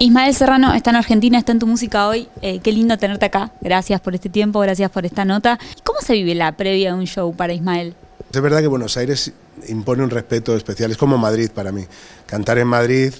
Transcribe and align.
Ismael 0.00 0.32
Serrano 0.32 0.74
está 0.74 0.90
en 0.90 0.96
Argentina, 0.96 1.38
está 1.38 1.50
en 1.50 1.58
tu 1.58 1.66
música 1.66 2.06
hoy. 2.06 2.28
Eh, 2.40 2.60
qué 2.60 2.70
lindo 2.70 2.96
tenerte 2.98 3.26
acá. 3.26 3.50
Gracias 3.60 4.00
por 4.00 4.14
este 4.14 4.28
tiempo, 4.28 4.60
gracias 4.60 4.90
por 4.92 5.04
esta 5.04 5.24
nota. 5.24 5.58
¿Cómo 5.82 6.00
se 6.00 6.12
vive 6.12 6.36
la 6.36 6.56
previa 6.56 6.92
de 6.92 6.98
un 6.98 7.06
show 7.06 7.34
para 7.34 7.52
Ismael? 7.52 7.96
Es 8.32 8.40
verdad 8.40 8.60
que 8.60 8.68
Buenos 8.68 8.96
Aires 8.96 9.32
impone 9.66 10.04
un 10.04 10.10
respeto 10.10 10.54
especial, 10.56 10.92
es 10.92 10.96
como 10.96 11.18
Madrid 11.18 11.50
para 11.52 11.72
mí. 11.72 11.84
Cantar 12.26 12.58
en 12.58 12.68
Madrid 12.68 13.12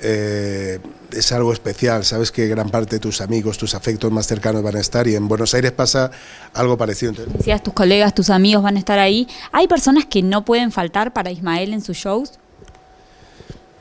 eh, 0.00 0.80
es 1.12 1.32
algo 1.32 1.50
especial, 1.50 2.04
sabes 2.04 2.30
que 2.30 2.46
gran 2.46 2.68
parte 2.68 2.96
de 2.96 3.00
tus 3.00 3.22
amigos, 3.22 3.56
tus 3.56 3.74
afectos 3.74 4.12
más 4.12 4.26
cercanos 4.26 4.62
van 4.62 4.76
a 4.76 4.80
estar 4.80 5.08
y 5.08 5.14
en 5.14 5.28
Buenos 5.28 5.54
Aires 5.54 5.72
pasa 5.72 6.10
algo 6.52 6.76
parecido. 6.76 7.14
Decías, 7.38 7.62
tus 7.62 7.72
colegas, 7.72 8.14
tus 8.14 8.28
amigos 8.28 8.62
van 8.62 8.76
a 8.76 8.80
estar 8.80 8.98
ahí. 8.98 9.26
¿Hay 9.50 9.66
personas 9.66 10.04
que 10.04 10.22
no 10.22 10.44
pueden 10.44 10.72
faltar 10.72 11.14
para 11.14 11.30
Ismael 11.30 11.72
en 11.72 11.80
sus 11.80 11.96
shows? 11.96 12.38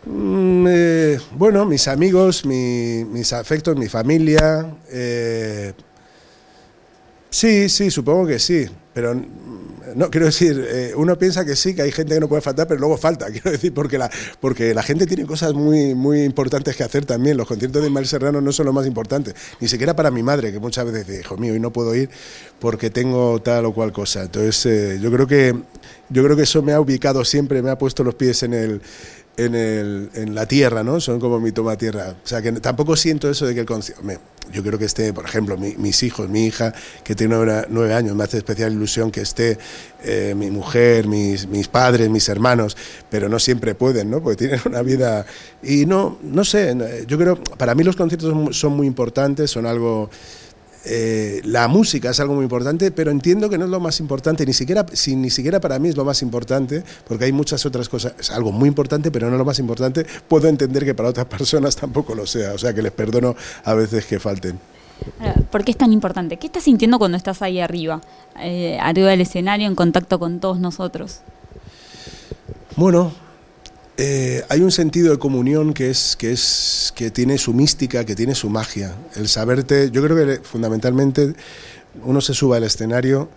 Mm, 0.10 0.66
eh, 0.70 1.20
bueno, 1.36 1.66
mis 1.66 1.88
amigos, 1.88 2.46
mis 2.46 3.34
afectos, 3.34 3.76
mi 3.76 3.90
familia. 3.90 4.78
Eh, 4.90 5.74
sí, 7.30 7.68
sí, 7.68 7.92
supongo 7.92 8.28
que 8.28 8.40
sí, 8.40 8.66
pero 8.94 9.14
no, 9.96 10.10
quiero 10.10 10.28
decir, 10.28 10.66
eh, 10.70 10.94
uno 10.96 11.18
piensa 11.18 11.44
que 11.44 11.56
sí, 11.56 11.76
que 11.76 11.82
hay 11.82 11.92
gente 11.92 12.14
que 12.14 12.20
no 12.22 12.30
puede 12.30 12.42
faltar, 12.42 12.68
pero 12.68 12.80
luego 12.80 12.98
falta, 12.98 13.28
quiero 13.32 13.52
decir, 13.52 13.74
porque 13.74 13.98
la, 13.98 14.10
porque 14.40 14.74
la 14.74 14.82
gente 14.82 15.06
tiene 15.06 15.26
cosas 15.26 15.54
muy, 15.54 15.94
muy 15.94 16.24
importantes 16.24 16.76
que 16.78 16.84
hacer 16.84 17.06
también. 17.06 17.36
Los 17.36 17.48
conciertos 17.48 17.82
de 17.82 17.90
Ismael 17.90 18.08
Serrano 18.08 18.40
no 18.40 18.54
son 18.54 18.66
lo 18.66 18.74
más 18.74 18.88
importante, 18.88 19.34
ni 19.60 19.68
siquiera 19.68 19.94
para 19.94 20.10
mi 20.10 20.24
madre, 20.24 20.54
que 20.54 20.60
muchas 20.60 20.86
veces 20.86 21.06
dice, 21.06 21.20
hijo 21.20 21.36
mío, 21.38 21.52
hoy 21.52 21.60
no 21.60 21.74
puedo 21.74 21.94
ir 21.96 22.10
porque 22.60 22.90
tengo 22.90 23.42
tal 23.42 23.66
o 23.66 23.74
cual 23.74 23.92
cosa. 23.92 24.24
Entonces, 24.24 25.02
yo 25.02 25.12
creo 25.12 25.28
que 25.28 25.54
yo 26.10 26.24
creo 26.24 26.38
que 26.38 26.44
eso 26.44 26.62
me 26.62 26.72
ha 26.72 26.80
ubicado 26.80 27.26
siempre, 27.26 27.62
me 27.62 27.70
ha 27.70 27.78
puesto 27.78 28.04
los 28.04 28.16
pies 28.16 28.44
en 28.44 28.54
el 28.54 28.82
en, 29.38 29.56
el, 29.56 30.10
en 30.16 30.36
la 30.36 30.46
tierra, 30.48 30.84
¿no? 30.84 31.00
Son 31.00 31.20
como 31.20 31.40
mi 31.40 31.52
toma 31.52 31.78
tierra. 31.78 32.16
O 32.24 32.28
sea, 32.28 32.42
que 32.42 32.52
tampoco 32.54 32.96
siento 32.96 33.30
eso 33.30 33.46
de 33.46 33.54
que 33.54 33.62
el 33.62 33.66
concierto... 33.66 34.04
Yo 34.50 34.64
creo 34.64 34.80
que 34.80 34.86
esté, 34.86 35.12
por 35.12 35.26
ejemplo, 35.26 35.58
mis 35.58 36.04
hijos, 36.04 36.30
mi 36.30 36.46
hija, 36.46 36.74
que 37.04 37.16
tiene 37.16 37.36
nueve, 37.70 37.94
años, 37.94 38.16
me 38.16 38.24
hace 38.24 38.38
especial 38.38 38.72
ilusión 38.72 39.12
que 39.12 39.20
esté 39.20 39.58
eh, 40.06 40.36
mi 40.38 40.50
mujer, 40.52 41.06
mis, 41.06 41.48
mis 41.48 41.68
padres, 41.68 42.10
mis 42.10 42.30
hermanos, 42.30 42.78
pero 43.10 43.28
no 43.28 43.40
siempre 43.40 43.76
pueden, 43.76 44.10
¿no? 44.10 44.24
Porque 44.24 44.38
tienen 44.38 44.62
una 44.66 44.82
vida... 44.84 45.26
Y 45.62 45.86
no, 45.86 46.18
no 46.24 46.46
sé, 46.46 46.78
yo 47.08 47.18
creo, 47.18 47.36
para 47.36 47.76
mí 47.76 47.84
los 47.84 47.98
conciertos 47.98 48.56
son 48.56 48.72
muy 48.72 48.88
importantes, 48.88 49.52
son 49.52 49.66
algo 49.66 50.10
eh, 50.90 51.42
la 51.44 51.68
música 51.68 52.12
es 52.12 52.20
algo 52.20 52.34
muy 52.36 52.44
importante, 52.44 52.92
pero 52.92 53.12
entiendo 53.12 53.50
que 53.50 53.58
no 53.58 53.66
es 53.66 53.72
lo 53.72 53.80
más 53.80 54.00
importante, 54.00 54.46
ni 54.46 54.54
siquiera, 54.54 54.86
si, 54.94 55.16
ni 55.16 55.30
siquiera 55.30 55.60
para 55.60 55.80
mí 55.80 55.90
es 55.90 55.98
lo 55.98 56.06
más 56.06 56.22
importante, 56.22 56.84
porque 57.08 57.26
hay 57.26 57.32
muchas 57.32 57.66
otras 57.66 57.90
cosas, 57.90 58.14
es 58.18 58.32
algo 58.32 58.52
muy 58.52 58.70
importante, 58.70 59.12
pero 59.12 59.28
no 59.28 59.34
es 59.34 59.38
lo 59.38 59.46
más 59.46 59.60
importante, 59.60 60.06
puedo 60.28 60.48
entender 60.48 60.86
que 60.86 60.96
para 60.96 61.10
otras 61.10 61.26
personas 61.38 61.76
tampoco 61.76 62.16
lo 62.16 62.26
sea, 62.26 62.54
o 62.54 62.58
sea 62.58 62.74
que 62.74 62.82
les 62.82 62.92
perdono 62.92 63.36
a 63.66 63.74
veces 63.74 64.06
que 64.06 64.20
falten. 64.20 64.60
¿Por 65.52 65.64
qué 65.64 65.72
es 65.72 65.78
tan 65.78 65.94
importante? 65.94 66.38
¿Qué 66.38 66.48
estás 66.48 66.64
sintiendo 66.64 66.98
cuando 66.98 67.18
estás 67.18 67.42
ahí 67.42 67.60
arriba, 67.60 68.02
eh, 68.40 68.78
arriba 68.82 69.10
del 69.10 69.22
escenario, 69.22 69.68
en 69.68 69.76
contacto 69.76 70.18
con 70.20 70.40
todos 70.40 70.60
nosotros? 70.60 71.20
Bueno, 72.76 73.12
eh, 73.98 74.44
hay 74.50 74.62
un 74.62 74.72
sentido 74.72 75.12
de 75.12 75.18
comunión 75.18 75.74
que, 75.74 75.90
es, 75.90 76.16
que, 76.96 77.12
tiene 77.12 77.38
su 77.40 77.54
mística, 77.54 78.06
que 78.06 78.16
tiene 78.16 78.36
su 78.36 78.50
magia. 78.50 78.96
El 79.16 79.28
saberte, 79.28 79.90
yo 79.92 80.04
creo 80.04 80.16
que 80.16 80.44
fundamentalmente 80.44 81.34
uno 82.04 82.22
se 82.22 82.36
suba 82.36 82.58
al 82.58 82.64
escenario 82.64 83.28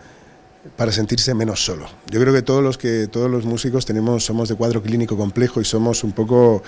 para 0.76 0.92
sentirse 0.92 1.32
menos 1.32 1.64
solo. 1.64 1.88
Yo 2.10 2.20
creo 2.20 2.34
que 2.34 2.42
todos 2.42 2.62
los 2.62 2.76
que 2.76 3.06
todos 3.06 3.30
los 3.30 3.46
músicos 3.46 3.86
tenemos 3.86 4.24
somos 4.24 4.50
de 4.50 4.54
cuadro 4.54 4.82
clínico 4.82 5.16
complejo 5.16 5.62
y 5.62 5.64
somos 5.64 6.04
un 6.04 6.12
poco 6.12 6.62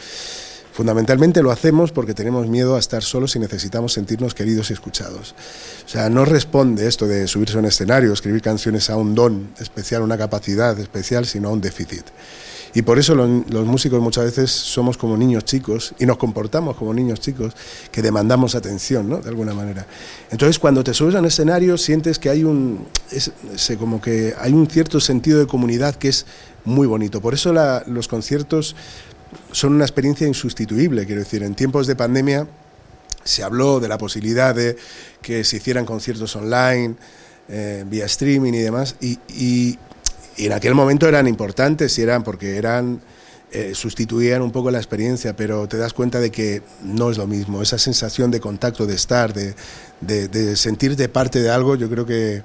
fundamentalmente 0.72 1.42
lo 1.42 1.50
hacemos 1.50 1.92
porque 1.92 2.14
tenemos 2.14 2.48
miedo 2.48 2.76
a 2.76 2.78
estar 2.78 3.02
solos 3.02 3.36
y 3.36 3.38
necesitamos 3.38 3.92
sentirnos 3.92 4.32
queridos 4.32 4.70
y 4.70 4.72
escuchados. 4.72 5.34
O 5.84 5.88
sea, 5.88 6.08
no 6.08 6.24
responde 6.24 6.88
esto 6.88 7.06
de 7.06 7.28
subirse 7.28 7.56
a 7.56 7.60
un 7.60 7.66
escenario, 7.66 8.14
escribir 8.14 8.40
canciones 8.40 8.88
a 8.88 8.96
un 8.96 9.14
don 9.14 9.50
especial, 9.60 10.00
una 10.00 10.16
capacidad 10.16 10.78
especial, 10.78 11.26
sino 11.26 11.50
a 11.50 11.52
un 11.52 11.60
déficit. 11.60 12.06
Y 12.74 12.82
por 12.82 12.98
eso 12.98 13.14
los, 13.14 13.66
músicos 13.66 14.00
muchas 14.00 14.24
veces 14.24 14.50
somos 14.50 14.96
como 14.96 15.16
niños 15.16 15.44
chicos 15.44 15.94
y 15.98 16.06
nos 16.06 16.16
comportamos 16.16 16.76
como 16.76 16.94
niños 16.94 17.20
chicos 17.20 17.54
que 17.90 18.00
demandamos 18.00 18.54
atención, 18.54 19.08
¿no? 19.08 19.18
De 19.18 19.28
alguna 19.28 19.52
manera. 19.52 19.86
Entonces, 20.30 20.58
cuando 20.58 20.82
te 20.82 20.94
subes 20.94 21.14
a 21.14 21.18
un 21.18 21.26
escenario, 21.26 21.76
sientes 21.76 22.18
que 22.18 22.30
hay 22.30 22.44
un, 22.44 22.86
como 23.78 24.00
que 24.00 24.34
hay 24.38 24.52
un 24.52 24.66
cierto 24.68 25.00
sentido 25.00 25.38
de 25.38 25.46
comunidad 25.46 25.96
que 25.96 26.08
es 26.08 26.24
muy 26.64 26.86
bonito. 26.86 27.20
Por 27.20 27.34
eso 27.34 27.52
los 27.86 28.08
conciertos 28.08 28.74
son 29.50 29.74
una 29.74 29.84
experiencia 29.84 30.26
insustituible, 30.26 31.04
quiero 31.04 31.20
decir, 31.20 31.42
en 31.42 31.54
tiempos 31.54 31.86
de 31.86 31.96
pandemia 31.96 32.46
se 33.24 33.42
habló 33.44 33.80
de 33.80 33.88
la 33.88 33.98
posibilidad 33.98 34.54
de 34.54 34.76
que 35.20 35.44
se 35.44 35.58
hicieran 35.58 35.84
conciertos 35.84 36.34
online, 36.34 36.96
eh, 37.48 37.84
vía 37.86 38.06
streaming 38.06 38.52
y 38.52 38.58
demás, 38.58 38.96
y 39.00 39.78
en 40.38 40.52
aquel 40.52 40.74
momento 40.74 41.08
eran 41.08 41.26
importantes 41.26 41.98
y 41.98 42.02
eran 42.02 42.22
porque 42.24 42.56
eran 42.56 43.00
eh, 43.52 43.74
sustituían 43.74 44.40
un 44.40 44.50
poco 44.50 44.70
la 44.70 44.78
experiencia, 44.78 45.36
pero 45.36 45.68
te 45.68 45.76
das 45.76 45.92
cuenta 45.92 46.20
de 46.20 46.30
que 46.30 46.62
no 46.82 47.10
es 47.10 47.18
lo 47.18 47.26
mismo. 47.26 47.60
Esa 47.60 47.76
sensación 47.76 48.30
de 48.30 48.40
contacto, 48.40 48.86
de 48.86 48.94
estar, 48.94 49.34
de, 49.34 49.54
de, 50.00 50.28
de 50.28 50.56
sentirte 50.56 51.08
parte 51.10 51.40
de 51.42 51.50
algo, 51.50 51.76
yo 51.76 51.90
creo 51.90 52.06
que 52.06 52.42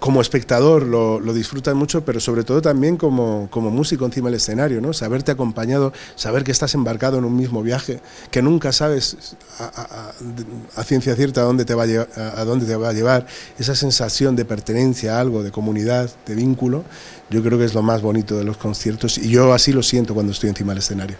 como 0.00 0.22
espectador 0.22 0.86
lo, 0.86 1.20
lo, 1.20 1.34
disfrutas 1.34 1.74
mucho, 1.74 2.04
pero 2.04 2.20
sobre 2.20 2.42
todo 2.42 2.62
también 2.62 2.96
como, 2.96 3.48
como, 3.50 3.70
músico 3.70 4.06
encima 4.06 4.28
del 4.28 4.36
escenario, 4.36 4.80
¿no? 4.80 4.94
Saberte 4.94 5.30
acompañado, 5.30 5.92
saber 6.16 6.42
que 6.42 6.50
estás 6.50 6.74
embarcado 6.74 7.18
en 7.18 7.24
un 7.24 7.36
mismo 7.36 7.62
viaje, 7.62 8.00
que 8.30 8.40
nunca 8.40 8.72
sabes 8.72 9.36
a, 9.58 10.12
ciencia 10.84 11.14
cierta 11.14 11.42
a 11.42 11.44
dónde, 11.44 11.66
te 11.66 11.74
va 11.74 11.84
a, 11.84 12.40
a 12.40 12.44
dónde 12.46 12.64
te 12.64 12.74
va 12.76 12.88
a 12.88 12.92
llevar, 12.94 13.26
esa 13.58 13.74
sensación 13.74 14.36
de 14.36 14.46
pertenencia 14.46 15.18
a 15.18 15.20
algo, 15.20 15.42
de 15.42 15.50
comunidad, 15.50 16.10
de 16.26 16.34
vínculo, 16.34 16.82
yo 17.28 17.42
creo 17.42 17.58
que 17.58 17.66
es 17.66 17.74
lo 17.74 17.82
más 17.82 18.00
bonito 18.00 18.38
de 18.38 18.44
los 18.44 18.56
conciertos 18.56 19.18
y 19.18 19.28
yo 19.28 19.52
así 19.52 19.72
lo 19.72 19.82
siento 19.82 20.14
cuando 20.14 20.32
estoy 20.32 20.48
encima 20.48 20.72
del 20.72 20.78
escenario. 20.78 21.16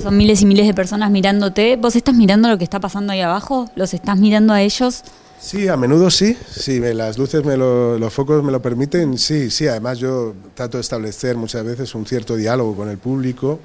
son 0.00 0.16
miles 0.16 0.42
y 0.42 0.46
miles 0.46 0.66
de 0.66 0.74
personas 0.74 1.10
mirándote. 1.10 1.76
¿Vos 1.76 1.96
estás 1.96 2.14
mirando 2.14 2.48
lo 2.48 2.58
que 2.58 2.64
está 2.64 2.80
pasando 2.80 3.14
ahí 3.14 3.22
abajo? 3.22 3.70
¿Los 3.76 3.94
estás 3.94 4.18
mirando 4.18 4.52
a 4.52 4.60
ellos? 4.60 5.04
Sí, 5.40 5.68
a 5.68 5.76
menudo 5.76 6.10
sí, 6.10 6.36
sí, 6.50 6.80
las 6.80 7.16
luces, 7.16 7.42
me 7.46 7.56
los 7.56 8.12
focos 8.12 8.44
me 8.44 8.52
lo 8.52 8.60
permiten, 8.60 9.16
sí, 9.16 9.50
sí, 9.50 9.66
además 9.66 9.98
yo 9.98 10.34
trato 10.54 10.76
de 10.76 10.82
establecer 10.82 11.36
muchas 11.36 11.64
veces 11.64 11.94
un 11.94 12.04
cierto 12.04 12.36
diálogo 12.36 12.76
con 12.76 12.90
el 12.90 12.98
público. 12.98 13.58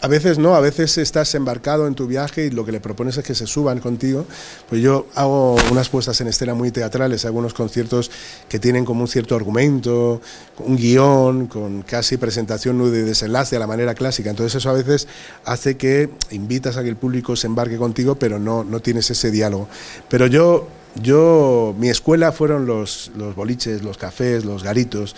A 0.00 0.08
veces 0.08 0.38
no, 0.38 0.54
a 0.54 0.60
veces 0.60 0.96
estás 0.98 1.34
embarcado 1.34 1.86
en 1.86 1.94
tu 1.94 2.06
viaje 2.06 2.46
y 2.46 2.50
lo 2.50 2.64
que 2.64 2.72
le 2.72 2.80
propones 2.80 3.16
es 3.16 3.24
que 3.24 3.34
se 3.34 3.46
suban 3.46 3.80
contigo. 3.80 4.26
Pues 4.68 4.80
yo 4.80 5.06
hago 5.14 5.56
unas 5.72 5.88
puestas 5.88 6.20
en 6.20 6.28
escena 6.28 6.54
muy 6.54 6.70
teatrales, 6.70 7.24
algunos 7.24 7.54
conciertos 7.54 8.10
que 8.48 8.60
tienen 8.60 8.84
como 8.84 9.02
un 9.02 9.08
cierto 9.08 9.34
argumento, 9.34 10.20
un 10.58 10.76
guion, 10.76 11.46
con 11.46 11.82
casi 11.82 12.16
presentación 12.16 12.78
de 12.92 13.04
desenlace 13.04 13.56
a 13.56 13.58
la 13.58 13.66
manera 13.66 13.94
clásica. 13.94 14.30
Entonces 14.30 14.56
eso 14.56 14.70
a 14.70 14.74
veces 14.74 15.08
hace 15.44 15.76
que 15.76 16.10
invitas 16.30 16.76
a 16.76 16.82
que 16.82 16.88
el 16.88 16.96
público 16.96 17.34
se 17.34 17.48
embarque 17.48 17.76
contigo, 17.76 18.16
pero 18.16 18.38
no, 18.38 18.62
no 18.62 18.80
tienes 18.80 19.10
ese 19.10 19.32
diálogo. 19.32 19.68
Pero 20.08 20.28
yo 20.28 20.68
yo, 20.94 21.74
mi 21.78 21.88
escuela 21.88 22.32
fueron 22.32 22.66
los, 22.66 23.12
los 23.16 23.34
boliches, 23.34 23.82
los 23.82 23.96
cafés, 23.98 24.44
los 24.44 24.62
garitos, 24.62 25.14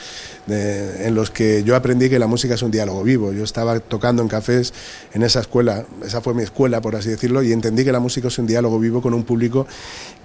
en 0.49 1.15
los 1.15 1.31
que 1.31 1.63
yo 1.65 1.77
aprendí 1.77 2.11
que 2.11 2.19
la 2.19 2.27
música 2.27 2.55
es 2.55 2.63
un 2.63 2.71
diálogo 2.71 3.03
vivo. 3.03 3.33
Yo 3.33 3.45
estaba 3.45 3.81
tocando 3.81 4.23
en 4.23 4.29
cafés 4.29 4.75
en 5.13 5.23
esa 5.23 5.41
escuela, 5.41 5.87
esa 6.05 6.21
fue 6.21 6.35
mi 6.35 6.43
escuela, 6.43 6.81
por 6.81 6.97
así 6.97 7.09
decirlo, 7.09 7.43
y 7.43 7.53
entendí 7.53 7.85
que 7.85 7.93
la 7.93 8.01
música 8.01 8.29
es 8.29 8.39
un 8.39 8.47
diálogo 8.47 8.79
vivo 8.79 9.01
con 9.01 9.15
un 9.15 9.25
público 9.25 9.67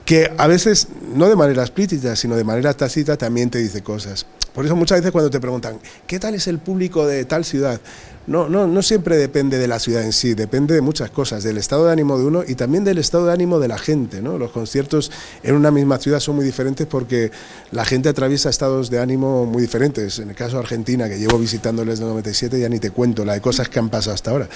que 0.05 0.31
a 0.37 0.47
veces, 0.47 0.87
no 1.15 1.27
de 1.27 1.35
manera 1.35 1.63
explícita, 1.63 2.15
sino 2.15 2.35
de 2.35 2.43
manera 2.43 2.73
tácita, 2.73 3.17
también 3.17 3.49
te 3.49 3.57
dice 3.57 3.81
cosas. 3.81 4.25
Por 4.55 4.65
eso 4.65 4.75
muchas 4.75 4.99
veces 4.99 5.11
cuando 5.11 5.29
te 5.29 5.41
preguntan, 5.41 5.79
¿qué 6.07 6.17
tal 6.17 6.33
es 6.33 6.47
el 6.47 6.59
público 6.59 7.05
de 7.05 7.25
tal 7.25 7.43
ciudad? 7.43 7.81
No, 8.27 8.49
no, 8.49 8.65
no 8.65 8.81
siempre 8.81 9.17
depende 9.17 9.59
de 9.59 9.67
la 9.67 9.77
ciudad 9.79 10.01
en 10.01 10.13
sí, 10.13 10.33
depende 10.33 10.73
de 10.73 10.81
muchas 10.81 11.11
cosas, 11.11 11.43
del 11.43 11.57
estado 11.57 11.85
de 11.85 11.91
ánimo 11.91 12.17
de 12.17 12.25
uno 12.25 12.43
y 12.47 12.55
también 12.55 12.83
del 12.83 12.97
estado 12.97 13.27
de 13.27 13.33
ánimo 13.33 13.59
de 13.59 13.67
la 13.67 13.77
gente. 13.77 14.21
¿no? 14.21 14.37
Los 14.37 14.51
conciertos 14.51 15.11
en 15.43 15.55
una 15.55 15.71
misma 15.71 15.97
ciudad 15.99 16.19
son 16.21 16.37
muy 16.37 16.45
diferentes 16.45 16.87
porque 16.87 17.31
la 17.71 17.85
gente 17.85 18.09
atraviesa 18.09 18.49
estados 18.49 18.89
de 18.89 18.99
ánimo 18.99 19.45
muy 19.45 19.61
diferentes. 19.61 20.19
En 20.19 20.29
el 20.29 20.35
caso 20.35 20.53
de 20.53 20.59
Argentina, 20.59 21.07
que 21.09 21.19
llevo 21.19 21.37
visitándoles 21.37 21.99
desde 21.99 22.09
97, 22.09 22.59
ya 22.59 22.69
ni 22.69 22.79
te 22.79 22.91
cuento 22.91 23.25
la 23.25 23.33
de 23.33 23.41
cosas 23.41 23.67
que 23.67 23.77
han 23.77 23.89
pasado 23.89 24.15
hasta 24.15 24.31
ahora. 24.31 24.49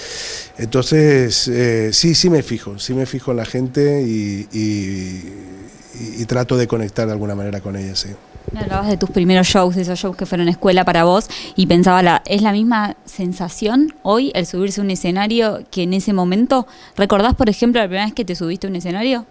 Entonces, 0.58 1.48
eh, 1.50 1.92
sí, 1.94 2.16
sí 2.16 2.30
me 2.30 2.42
fijo, 2.42 2.80
sí 2.80 2.94
me 2.94 3.06
fijo 3.06 3.32
en 3.32 3.38
la 3.38 3.46
gente 3.46 4.02
y, 4.02 4.48
y, 4.52 6.26
trato 6.26 6.58
de 6.58 6.68
conectar 6.68 7.08
de 7.08 7.14
alguna 7.14 7.34
manera 7.34 7.60
con 7.60 7.76
ella. 7.76 7.96
Hablabas 8.56 8.88
de 8.88 8.98
tus 8.98 9.10
primeros 9.10 9.48
shows, 9.48 9.76
de 9.76 9.84
esos 9.84 10.00
shows 10.00 10.16
que 10.16 10.26
fueron 10.26 10.50
escuela 10.50 10.86
para 10.86 11.04
vos, 11.04 11.30
y 11.56 11.68
pensaba, 11.68 12.02
la, 12.02 12.22
¿es 12.26 12.42
la 12.42 12.52
misma 12.52 12.98
sensación 13.06 13.96
hoy 14.04 14.32
el 14.36 14.46
subirse 14.46 14.82
a 14.82 14.84
un 14.84 14.92
escenario 14.92 15.64
que 15.72 15.84
en 15.84 15.94
ese 15.94 16.14
momento? 16.14 16.68
¿Recordás, 16.96 17.36
por 17.36 17.50
ejemplo, 17.50 17.82
la 17.82 17.88
primera 17.88 18.06
vez 18.06 18.14
que 18.14 18.26
te 18.26 18.36
subiste 18.36 18.68
a 18.68 18.70
un 18.70 18.76
escenario? 18.76 19.26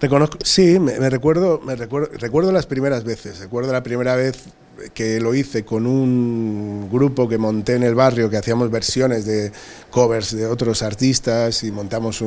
Reconozco, 0.00 0.38
sí, 0.42 0.78
me, 0.78 1.08
recuerdo, 1.08 1.60
me 1.64 1.74
recuerdo, 1.74 2.10
recuerdo 2.18 2.52
las 2.52 2.66
primeras 2.66 3.04
veces. 3.04 3.38
Recuerdo 3.40 3.72
la 3.72 3.82
primera 3.82 4.14
vez 4.14 4.44
que 4.92 5.20
lo 5.20 5.34
hice 5.34 5.64
con 5.64 5.86
un 5.86 6.88
grupo 6.90 7.28
que 7.28 7.38
monté 7.38 7.74
en 7.74 7.82
el 7.82 7.94
barrio, 7.94 8.28
que 8.28 8.36
hacíamos 8.36 8.70
versiones 8.70 9.24
de 9.24 9.52
covers 9.90 10.36
de 10.36 10.46
otros 10.46 10.82
artistas 10.82 11.64
y 11.64 11.70
montamos 11.70 12.22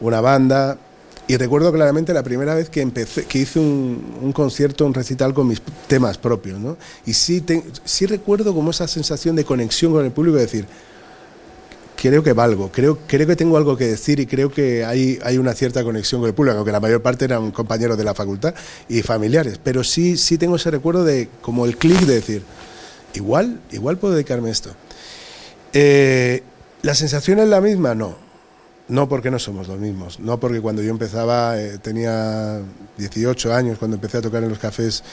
una 0.00 0.20
banda. 0.20 0.78
Y 1.28 1.36
recuerdo 1.36 1.70
claramente 1.70 2.14
la 2.14 2.22
primera 2.22 2.54
vez 2.54 2.70
que 2.70 2.80
empecé, 2.80 3.26
que 3.26 3.40
hice 3.40 3.60
un, 3.60 4.32
concierto, 4.34 4.86
un 4.86 4.94
recital 4.94 5.34
con 5.34 5.46
mis 5.46 5.60
temas 5.86 6.16
propios, 6.16 6.58
¿no? 6.58 6.78
Y 7.04 7.12
sí, 7.12 7.44
sí 7.84 8.06
recuerdo 8.06 8.54
como 8.54 8.70
esa 8.70 8.88
sensación 8.88 9.36
de 9.36 9.44
conexión 9.44 9.92
con 9.92 10.06
el 10.06 10.10
público, 10.10 10.36
de 10.36 10.42
decir, 10.44 10.66
creo 11.96 12.22
que 12.22 12.32
valgo, 12.32 12.70
creo, 12.72 13.00
creo 13.06 13.26
que 13.26 13.36
tengo 13.36 13.58
algo 13.58 13.76
que 13.76 13.88
decir 13.88 14.20
y 14.20 14.26
creo 14.26 14.50
que 14.50 14.86
hay, 14.86 15.18
hay 15.22 15.36
una 15.36 15.52
cierta 15.52 15.84
conexión 15.84 16.22
con 16.22 16.28
el 16.28 16.34
público, 16.34 16.56
aunque 16.56 16.72
la 16.72 16.80
mayor 16.80 17.02
parte 17.02 17.26
eran 17.26 17.50
compañeros 17.50 17.98
de 17.98 18.04
la 18.04 18.14
facultad 18.14 18.54
y 18.88 19.02
familiares, 19.02 19.60
pero 19.62 19.84
sí, 19.84 20.16
sí 20.16 20.38
tengo 20.38 20.56
ese 20.56 20.70
recuerdo 20.70 21.04
de 21.04 21.28
como 21.42 21.66
el 21.66 21.76
clic 21.76 22.00
de 22.00 22.14
decir, 22.14 22.42
igual, 23.12 23.60
igual 23.70 23.98
puedo 23.98 24.14
dedicarme 24.14 24.48
a 24.48 24.52
esto. 24.52 24.70
Eh, 25.74 26.42
¿La 26.80 26.94
sensación 26.94 27.38
es 27.38 27.48
la 27.48 27.60
misma? 27.60 27.94
No, 27.94 28.16
no 28.88 29.08
porque 29.08 29.30
no 29.30 29.38
somos 29.38 29.68
los 29.68 29.78
mismos, 29.78 30.18
no 30.18 30.40
porque 30.40 30.60
cuando 30.60 30.82
yo 30.82 30.90
empezaba 30.90 31.60
eh, 31.60 31.78
tenía 31.78 32.60
18 32.96 33.54
años, 33.54 33.78
cuando 33.78 33.96
empecé 33.96 34.18
a 34.18 34.22
tocar 34.22 34.42
en 34.42 34.48
los 34.48 34.58
cafés 34.58 35.04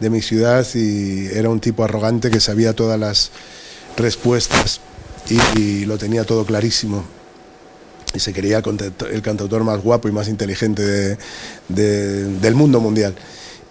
de 0.00 0.10
mi 0.10 0.22
ciudad 0.22 0.66
y 0.74 1.26
era 1.26 1.48
un 1.48 1.60
tipo 1.60 1.84
arrogante 1.84 2.30
que 2.30 2.40
sabía 2.40 2.74
todas 2.74 2.98
las 2.98 3.30
respuestas 3.96 4.80
y, 5.28 5.84
lo 5.84 5.98
tenía 5.98 6.24
todo 6.24 6.44
clarísimo 6.44 7.04
y 8.14 8.20
se 8.20 8.32
quería 8.32 8.62
el 9.10 9.22
cantautor 9.22 9.64
más 9.64 9.82
guapo 9.82 10.08
y 10.08 10.12
más 10.12 10.28
inteligente 10.28 11.18
del 11.68 12.54
mundo 12.54 12.80
mundial. 12.80 13.14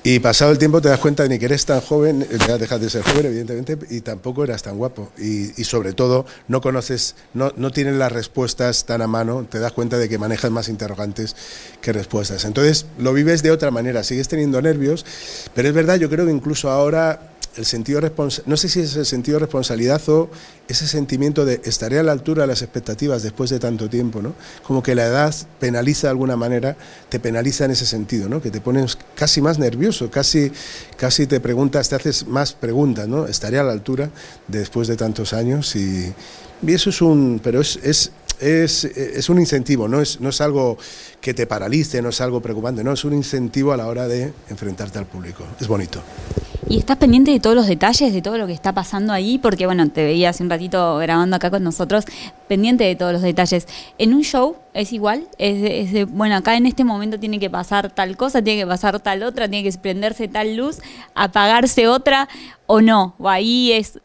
Y 0.06 0.20
pasado 0.20 0.52
el 0.52 0.58
tiempo 0.58 0.82
te 0.82 0.90
das 0.90 1.00
cuenta 1.00 1.24
de 1.24 1.30
ni 1.30 1.40
que 1.40 1.46
eres 1.46 1.66
tan 1.66 1.80
joven, 1.80 2.28
ya 2.46 2.58
dejas 2.58 2.82
de 2.82 2.90
ser 2.90 3.04
joven, 3.04 3.28
evidentemente, 3.28 3.78
y 3.90 4.02
tampoco 4.02 4.44
eras 4.44 4.62
tan 4.62 4.78
guapo. 4.78 5.14
Y, 5.18 5.64
sobre 5.64 5.94
todo, 5.94 6.26
no 6.50 6.60
conoces, 6.60 7.16
no, 7.34 7.54
no 7.56 7.72
tienes 7.72 7.96
las 7.96 8.12
respuestas 8.12 8.86
tan 8.86 9.02
a 9.02 9.08
mano, 9.08 9.48
te 9.50 9.60
das 9.60 9.72
cuenta 9.72 9.98
de 9.98 10.10
que 10.10 10.18
manejas 10.18 10.52
más 10.52 10.68
interrogantes 10.68 11.38
que 11.80 11.94
respuestas. 11.94 12.44
Entonces, 12.44 12.86
lo 12.98 13.14
vives 13.14 13.44
de 13.44 13.52
otra 13.52 13.72
manera, 13.72 14.04
sigues 14.04 14.28
teniendo 14.28 14.62
nervios, 14.62 15.06
pero 15.56 15.70
es 15.70 15.74
verdad, 15.74 15.96
yo 15.96 16.10
creo 16.10 16.26
que 16.26 16.34
incluso 16.34 16.70
ahora 16.70 17.33
el 17.56 17.66
sentido 17.66 18.02
no 18.46 18.58
sé 18.58 18.70
si 18.70 18.80
es 18.80 18.96
el 18.96 19.06
sentido 19.06 19.36
de 19.36 19.46
responsabilidad 19.46 20.02
o 20.10 20.30
ese 20.68 20.88
sentimiento 20.88 21.46
de 21.46 21.62
estaré 21.66 22.00
a 22.00 22.04
la 22.04 22.12
altura 22.12 22.44
de 22.44 22.48
las 22.48 22.62
expectativas 22.62 23.22
después 23.22 23.50
de 23.50 23.60
tanto 23.60 23.90
tiempo, 23.90 24.22
¿no? 24.22 24.34
Como 24.66 24.82
que 24.82 24.96
la 24.96 25.06
edad 25.06 25.36
penaliza 25.60 26.08
de 26.08 26.12
alguna 26.12 26.36
manera, 26.36 26.76
te 27.10 27.20
penaliza 27.20 27.66
en 27.66 27.72
ese 27.72 27.86
sentido, 27.86 28.30
¿no? 28.30 28.42
Que 28.42 28.50
te 28.50 28.62
pones 28.62 28.98
casi 29.16 29.42
más 29.42 29.60
nervioso, 29.60 30.10
casi, 30.10 30.52
casi 30.98 31.28
te 31.28 31.40
preguntas, 31.40 31.90
te 31.90 31.96
haces 31.96 32.28
más 32.28 32.54
preguntas, 32.54 33.08
¿no? 33.08 33.28
Estaré 33.28 33.60
a 33.60 33.64
la 33.64 33.72
altura 33.72 34.10
después 34.48 34.88
de 34.88 34.96
tantos 34.96 35.34
años 35.34 35.76
y, 35.76 36.14
y 36.66 36.74
eso 36.74 36.90
es 36.90 37.02
un, 37.02 37.40
pero 37.44 37.62
es, 37.62 37.78
es 37.84 38.12
es, 38.40 38.84
es, 38.84 39.30
un 39.30 39.40
incentivo, 39.40 39.88
no 39.88 40.02
es, 40.02 40.20
no 40.20 40.30
es 40.30 40.42
algo 40.42 40.78
que 41.22 41.34
te 41.34 41.48
paralice, 41.48 42.02
no 42.02 42.10
es 42.10 42.20
algo 42.20 42.42
preocupante, 42.42 42.84
no, 42.84 42.92
es 42.92 43.06
un 43.06 43.14
incentivo 43.14 43.72
a 43.72 43.78
la 43.78 43.88
hora 43.88 44.08
de 44.08 44.34
enfrentarte 44.50 45.00
al 45.00 45.06
público. 45.06 45.46
Es 45.62 45.68
bonito. 45.68 46.02
Y 46.74 46.80
estás 46.80 46.98
pendiente 46.98 47.30
de 47.30 47.40
todos 47.40 47.56
los 47.56 47.68
detalles, 47.68 48.12
de 48.14 48.24
todo 48.24 48.40
lo 48.40 48.48
que 48.48 48.54
está 48.54 48.74
pasando 48.74 49.14
ahí, 49.14 49.38
porque 49.38 49.68
bueno, 49.68 49.88
te 49.92 50.04
veía 50.04 50.32
hace 50.32 50.42
un 50.42 50.50
ratito 50.50 50.98
grabando 50.98 51.36
acá 51.36 51.52
con 51.52 51.64
nosotros, 51.64 52.04
pendiente 52.48 52.84
de 52.84 52.96
todos 52.96 53.14
los 53.14 53.22
detalles. 53.22 53.68
En 54.00 54.12
un 54.12 54.24
show 54.24 54.56
es 54.74 54.92
igual, 54.92 55.28
es 55.38 55.94
de, 55.94 56.06
bueno, 56.06 56.36
acá 56.36 56.58
en 56.58 56.66
este 56.66 56.84
momento 56.84 57.20
tiene 57.20 57.40
que 57.40 57.48
pasar 57.48 57.94
tal 57.94 58.18
cosa, 58.18 58.42
tiene 58.42 58.62
que 58.62 58.68
pasar 58.68 59.00
tal 59.02 59.22
otra, 59.22 59.48
tiene 59.48 59.70
que 59.70 59.78
prenderse 59.78 60.28
tal 60.28 60.56
luz, 60.56 60.80
apagarse 61.14 61.88
otra, 61.88 62.28
o 62.66 62.82
no, 62.82 63.14
o 63.20 63.30
ahí 63.30 63.72
es, 63.72 64.00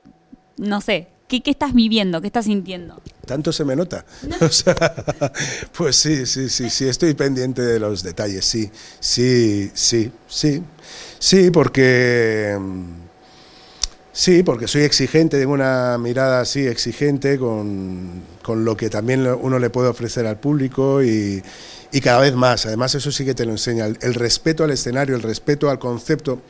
no 0.59 0.83
sé, 0.83 1.09
¿qué, 1.27 1.41
qué 1.41 1.51
estás 1.51 1.73
viviendo, 1.73 2.21
qué 2.21 2.27
estás 2.27 2.45
sintiendo? 2.45 3.01
tanto 3.29 3.53
se 3.53 3.65
me 3.65 3.77
nota. 3.77 4.05
pues 5.77 5.95
sí, 5.97 6.27
sí, 6.27 6.49
sí, 6.49 6.69
sí, 6.71 6.89
estoy 6.89 7.15
pendiente 7.15 7.63
de 7.63 7.79
los 7.79 8.03
detalles, 8.03 8.45
sí, 8.45 8.71
sí, 8.99 9.71
sí, 9.75 10.11
sí. 10.27 10.63
Sí, 11.19 11.51
porque 11.51 12.57
sí, 14.13 14.43
porque 14.43 14.69
soy 14.69 14.83
exigente, 14.83 15.39
tengo 15.39 15.53
una 15.53 15.99
mirada 15.99 16.41
así 16.41 16.67
exigente 16.67 17.39
con, 17.39 18.23
con 18.43 18.65
lo 18.65 18.77
que 18.77 18.89
también 18.89 19.27
uno 19.27 19.59
le 19.59 19.71
puede 19.71 19.89
ofrecer 19.89 20.27
al 20.27 20.39
público 20.39 21.03
y, 21.03 21.43
y, 21.93 22.01
cada 22.01 22.21
vez 22.21 22.35
más. 22.35 22.67
Además, 22.67 22.95
eso 22.95 23.11
sí 23.11 23.25
que 23.25 23.35
te 23.35 23.45
lo 23.45 23.53
enseña. 23.53 23.87
El, 23.87 24.15
respeto 24.15 24.63
al 24.63 24.71
escenario, 24.71 25.17
el 25.17 25.23
respeto 25.23 25.71
al 25.71 25.79
concepto. 25.79 26.41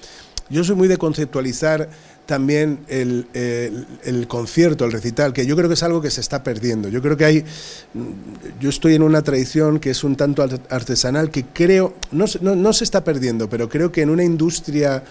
Yo 0.50 0.64
soy 0.64 0.76
muy 0.76 0.88
de 0.88 0.96
conceptualizar 0.96 1.88
también 2.26 2.80
el, 2.88 3.26
el, 4.04 4.28
concierto, 4.28 4.84
el 4.84 4.92
recital, 4.92 5.32
que 5.32 5.46
yo 5.46 5.56
creo 5.56 5.68
que 5.68 5.74
es 5.74 5.82
algo 5.82 6.02
que 6.02 6.10
se 6.10 6.20
está 6.20 6.42
perdiendo. 6.42 6.88
Yo 6.88 7.00
creo 7.00 7.16
que 7.16 7.24
hay, 7.24 7.44
yo 8.60 8.68
estoy 8.68 8.94
en 8.94 9.02
una 9.02 9.22
tradición 9.22 9.80
que 9.80 9.90
es 9.90 10.04
un 10.04 10.14
tanto 10.14 10.46
artesanal 10.68 11.30
que 11.30 11.44
creo, 11.46 11.94
no, 12.12 12.26
no, 12.42 12.54
no 12.54 12.72
se 12.74 12.84
está 12.84 13.02
perdiendo, 13.02 13.48
pero 13.48 13.68
creo 13.68 13.90
que 13.90 14.02
en 14.02 14.10
una 14.10 14.24
industria 14.24 15.02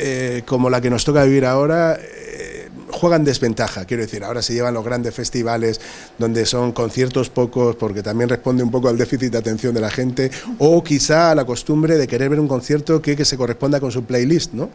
eh, 0.00 0.42
como 0.46 0.70
la 0.70 0.80
que 0.80 0.90
nos 0.90 1.04
toca 1.04 1.24
vivir 1.24 1.44
ahora, 1.44 1.98
eh, 2.00 2.57
juegan 2.90 3.24
desventaja. 3.24 3.84
Quiero 3.84 4.02
decir, 4.02 4.24
ahora 4.24 4.42
se 4.42 4.54
llevan 4.54 4.74
los 4.74 4.84
grandes 4.84 5.14
festivales 5.14 5.80
donde 6.18 6.46
son 6.46 6.72
conciertos 6.72 7.30
pocos 7.30 7.76
porque 7.76 8.02
también 8.02 8.28
responde 8.28 8.62
un 8.62 8.70
poco 8.70 8.88
al 8.88 8.98
déficit 8.98 9.32
de 9.32 9.38
atención 9.38 9.74
de 9.74 9.80
la 9.80 9.90
gente 9.90 10.30
o 10.58 10.82
quizá 10.82 11.30
a 11.30 11.34
la 11.34 11.44
costumbre 11.44 11.96
de 11.96 12.06
querer 12.06 12.30
ver 12.30 12.40
un 12.40 12.48
concierto 12.48 13.00
que, 13.02 13.16
que 13.16 13.24
se 13.24 13.36
corresponda 13.36 13.80
con 13.80 13.90
su 13.90 14.04
playlist 14.04 14.52
¿no? 14.52 14.70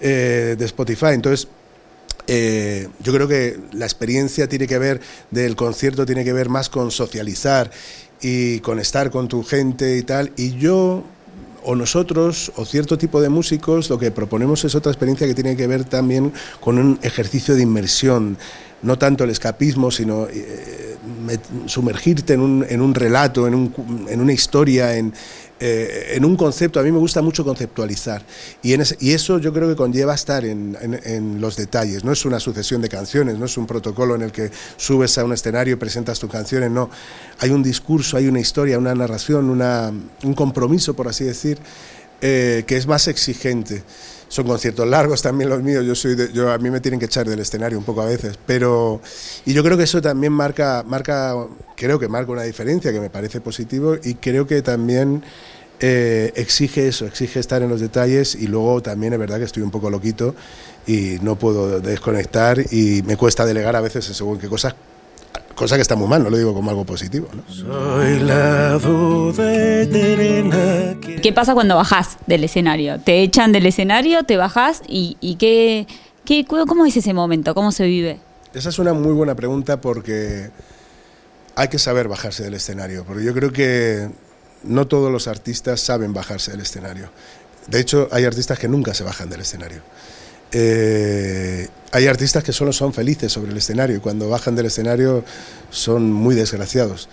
Eh, 0.00 0.56
de 0.58 0.64
Spotify. 0.64 1.12
Entonces, 1.12 1.48
yo 2.26 3.12
creo 3.12 3.28
que 3.28 3.58
la 3.72 3.84
experiencia 3.84 4.48
tiene 4.48 4.66
que 4.66 4.78
ver 4.78 5.00
del 5.30 5.56
concierto, 5.56 6.06
tiene 6.06 6.24
que 6.24 6.32
ver 6.32 6.48
más 6.48 6.68
con 6.68 6.90
socializar 6.90 7.70
y 8.22 8.60
con 8.60 8.78
estar 8.78 9.10
con 9.10 9.28
tu 9.28 9.42
gente 9.42 9.96
y 9.96 10.02
tal. 10.02 10.32
Y 10.36 10.56
yo 10.56 11.04
o 11.64 11.74
nosotros 11.74 12.52
o 12.56 12.64
cierto 12.64 12.98
tipo 12.98 13.20
de 13.20 13.28
músicos 13.28 13.90
lo 13.90 13.98
que 13.98 14.10
proponemos 14.10 14.64
es 14.64 14.74
otra 14.74 14.92
experiencia 14.92 15.26
que 15.26 15.34
tiene 15.34 15.56
que 15.56 15.66
ver 15.66 15.84
también 15.84 16.32
con 16.60 16.78
un 16.78 16.98
ejercicio 17.02 17.54
de 17.54 17.62
inmersión, 17.62 18.36
no 18.82 18.98
tanto 18.98 19.24
el 19.24 19.30
escapismo, 19.30 19.90
sino 19.90 20.26
eh, 20.26 20.81
sumergirte 21.66 22.34
en 22.34 22.40
un, 22.40 22.66
en 22.68 22.80
un 22.80 22.94
relato, 22.94 23.46
en, 23.46 23.54
un, 23.54 24.06
en 24.08 24.20
una 24.20 24.32
historia, 24.32 24.96
en, 24.96 25.12
eh, 25.64 26.16
en 26.16 26.24
un 26.24 26.34
concepto, 26.34 26.80
a 26.80 26.82
mí 26.82 26.90
me 26.90 26.98
gusta 26.98 27.22
mucho 27.22 27.44
conceptualizar. 27.44 28.24
Y, 28.62 28.72
en 28.72 28.82
y 28.98 29.12
eso 29.12 29.38
yo 29.38 29.52
creo 29.52 29.68
que 29.68 29.76
conlleva 29.76 30.12
estar 30.12 30.44
en, 30.44 31.40
los 31.40 31.54
detalles, 31.54 32.02
no 32.02 32.10
es 32.10 32.24
una 32.24 32.40
sucesión 32.40 32.82
de 32.82 32.88
canciones, 32.88 33.38
no 33.38 33.46
es 33.46 33.56
un 33.56 33.68
protocolo 33.68 34.16
en 34.16 34.22
el 34.22 34.32
que 34.32 34.50
subes 34.76 35.16
a 35.18 35.24
un 35.24 35.32
escenario 35.32 35.74
y 35.74 35.76
presentas 35.76 36.18
tus 36.18 36.28
canciones, 36.28 36.68
no, 36.68 36.90
hay 37.38 37.50
un 37.50 37.62
discurso, 37.62 38.16
hay 38.16 38.26
una 38.26 38.40
historia, 38.40 38.76
una 38.76 38.92
narración, 38.92 39.50
una, 39.50 39.92
un 40.24 40.34
compromiso, 40.34 40.94
por 40.94 41.06
así 41.06 41.22
decir, 41.22 41.58
eh, 42.20 42.64
que 42.66 42.76
es 42.76 42.88
más 42.88 43.06
exigente. 43.06 43.84
Son 44.32 44.46
conciertos 44.46 44.88
largos 44.88 45.20
también 45.20 45.50
los 45.50 45.62
míos, 45.62 45.84
yo 45.84 45.94
soy 45.94 46.16
yo, 46.32 46.50
a 46.50 46.56
mí 46.56 46.70
me 46.70 46.80
tienen 46.80 46.98
que 46.98 47.04
echar 47.04 47.28
del 47.28 47.38
escenario 47.38 47.76
un 47.76 47.84
poco 47.84 48.00
a 48.00 48.06
veces, 48.06 48.38
pero 48.46 49.02
y 49.44 49.52
yo 49.52 49.62
creo 49.62 49.76
que 49.76 49.82
eso 49.82 50.00
también 50.00 50.32
marca, 50.32 50.82
marca 50.86 51.34
creo 51.76 51.98
que 51.98 52.08
marca 52.08 52.32
una 52.32 52.44
diferencia 52.44 52.94
que 52.94 53.00
me 53.00 53.10
parece 53.10 53.42
positivo 53.42 53.96
y 54.02 54.14
creo 54.14 54.46
que 54.46 54.62
también 54.62 55.22
eh, 55.80 56.32
exige 56.34 56.88
eso, 56.88 57.04
exige 57.04 57.40
estar 57.40 57.60
en 57.60 57.68
los 57.68 57.82
detalles 57.82 58.34
y 58.34 58.46
luego 58.46 58.80
también 58.80 59.12
es 59.12 59.18
verdad 59.18 59.36
que 59.36 59.44
estoy 59.44 59.62
un 59.62 59.70
poco 59.70 59.90
loquito 59.90 60.34
y 60.86 61.18
no 61.20 61.36
puedo 61.36 61.80
desconectar 61.80 62.58
y 62.72 63.02
me 63.02 63.18
cuesta 63.18 63.44
delegar 63.44 63.76
a 63.76 63.82
veces 63.82 64.06
según 64.06 64.38
qué 64.38 64.48
cosas, 64.48 64.74
cosa 65.54 65.76
que 65.76 65.82
está 65.82 65.94
muy 65.94 66.08
mal, 66.08 66.22
no 66.24 66.30
lo 66.30 66.38
digo 66.38 66.54
como 66.54 66.70
algo 66.70 66.86
positivo. 66.86 67.28
Soy 67.50 68.18
de 69.36 69.86
¿Qué 71.22 71.32
pasa 71.32 71.54
cuando 71.54 71.76
bajas 71.76 72.18
del 72.26 72.42
escenario? 72.42 72.98
¿Te 72.98 73.22
echan 73.22 73.52
del 73.52 73.64
escenario, 73.66 74.24
te 74.24 74.36
bajas 74.36 74.82
y, 74.88 75.36
qué, 75.38 75.86
cómo 76.48 76.84
es 76.84 76.96
ese 76.96 77.14
momento? 77.14 77.54
¿Cómo 77.54 77.70
se 77.70 77.84
vive? 77.84 78.18
Esa 78.52 78.70
es 78.70 78.78
una 78.80 78.92
muy 78.92 79.12
buena 79.12 79.36
pregunta 79.36 79.80
porque 79.80 80.50
hay 81.54 81.68
que 81.68 81.78
saber 81.78 82.08
bajarse 82.08 82.42
del 82.42 82.54
escenario, 82.54 83.04
porque 83.04 83.22
yo 83.22 83.32
creo 83.34 83.52
que 83.52 84.08
no 84.64 84.88
todos 84.88 85.12
los 85.12 85.28
artistas 85.28 85.80
saben 85.80 86.12
bajarse 86.12 86.50
del 86.50 86.60
escenario. 86.60 87.10
De 87.68 87.78
hecho, 87.78 88.08
hay 88.10 88.24
artistas 88.24 88.58
que 88.58 88.66
nunca 88.66 88.92
se 88.92 89.04
bajan 89.04 89.30
del 89.30 89.42
escenario. 89.42 89.80
Eh, 90.50 91.68
hay 91.92 92.06
artistas 92.08 92.42
que 92.42 92.52
solo 92.52 92.72
son 92.72 92.92
felices 92.92 93.30
sobre 93.30 93.52
el 93.52 93.56
escenario 93.56 93.96
y 93.96 94.00
cuando 94.00 94.28
bajan 94.28 94.56
del 94.56 94.66
escenario 94.66 95.24
son 95.70 96.12
muy 96.12 96.34
desgraciados. 96.34 97.08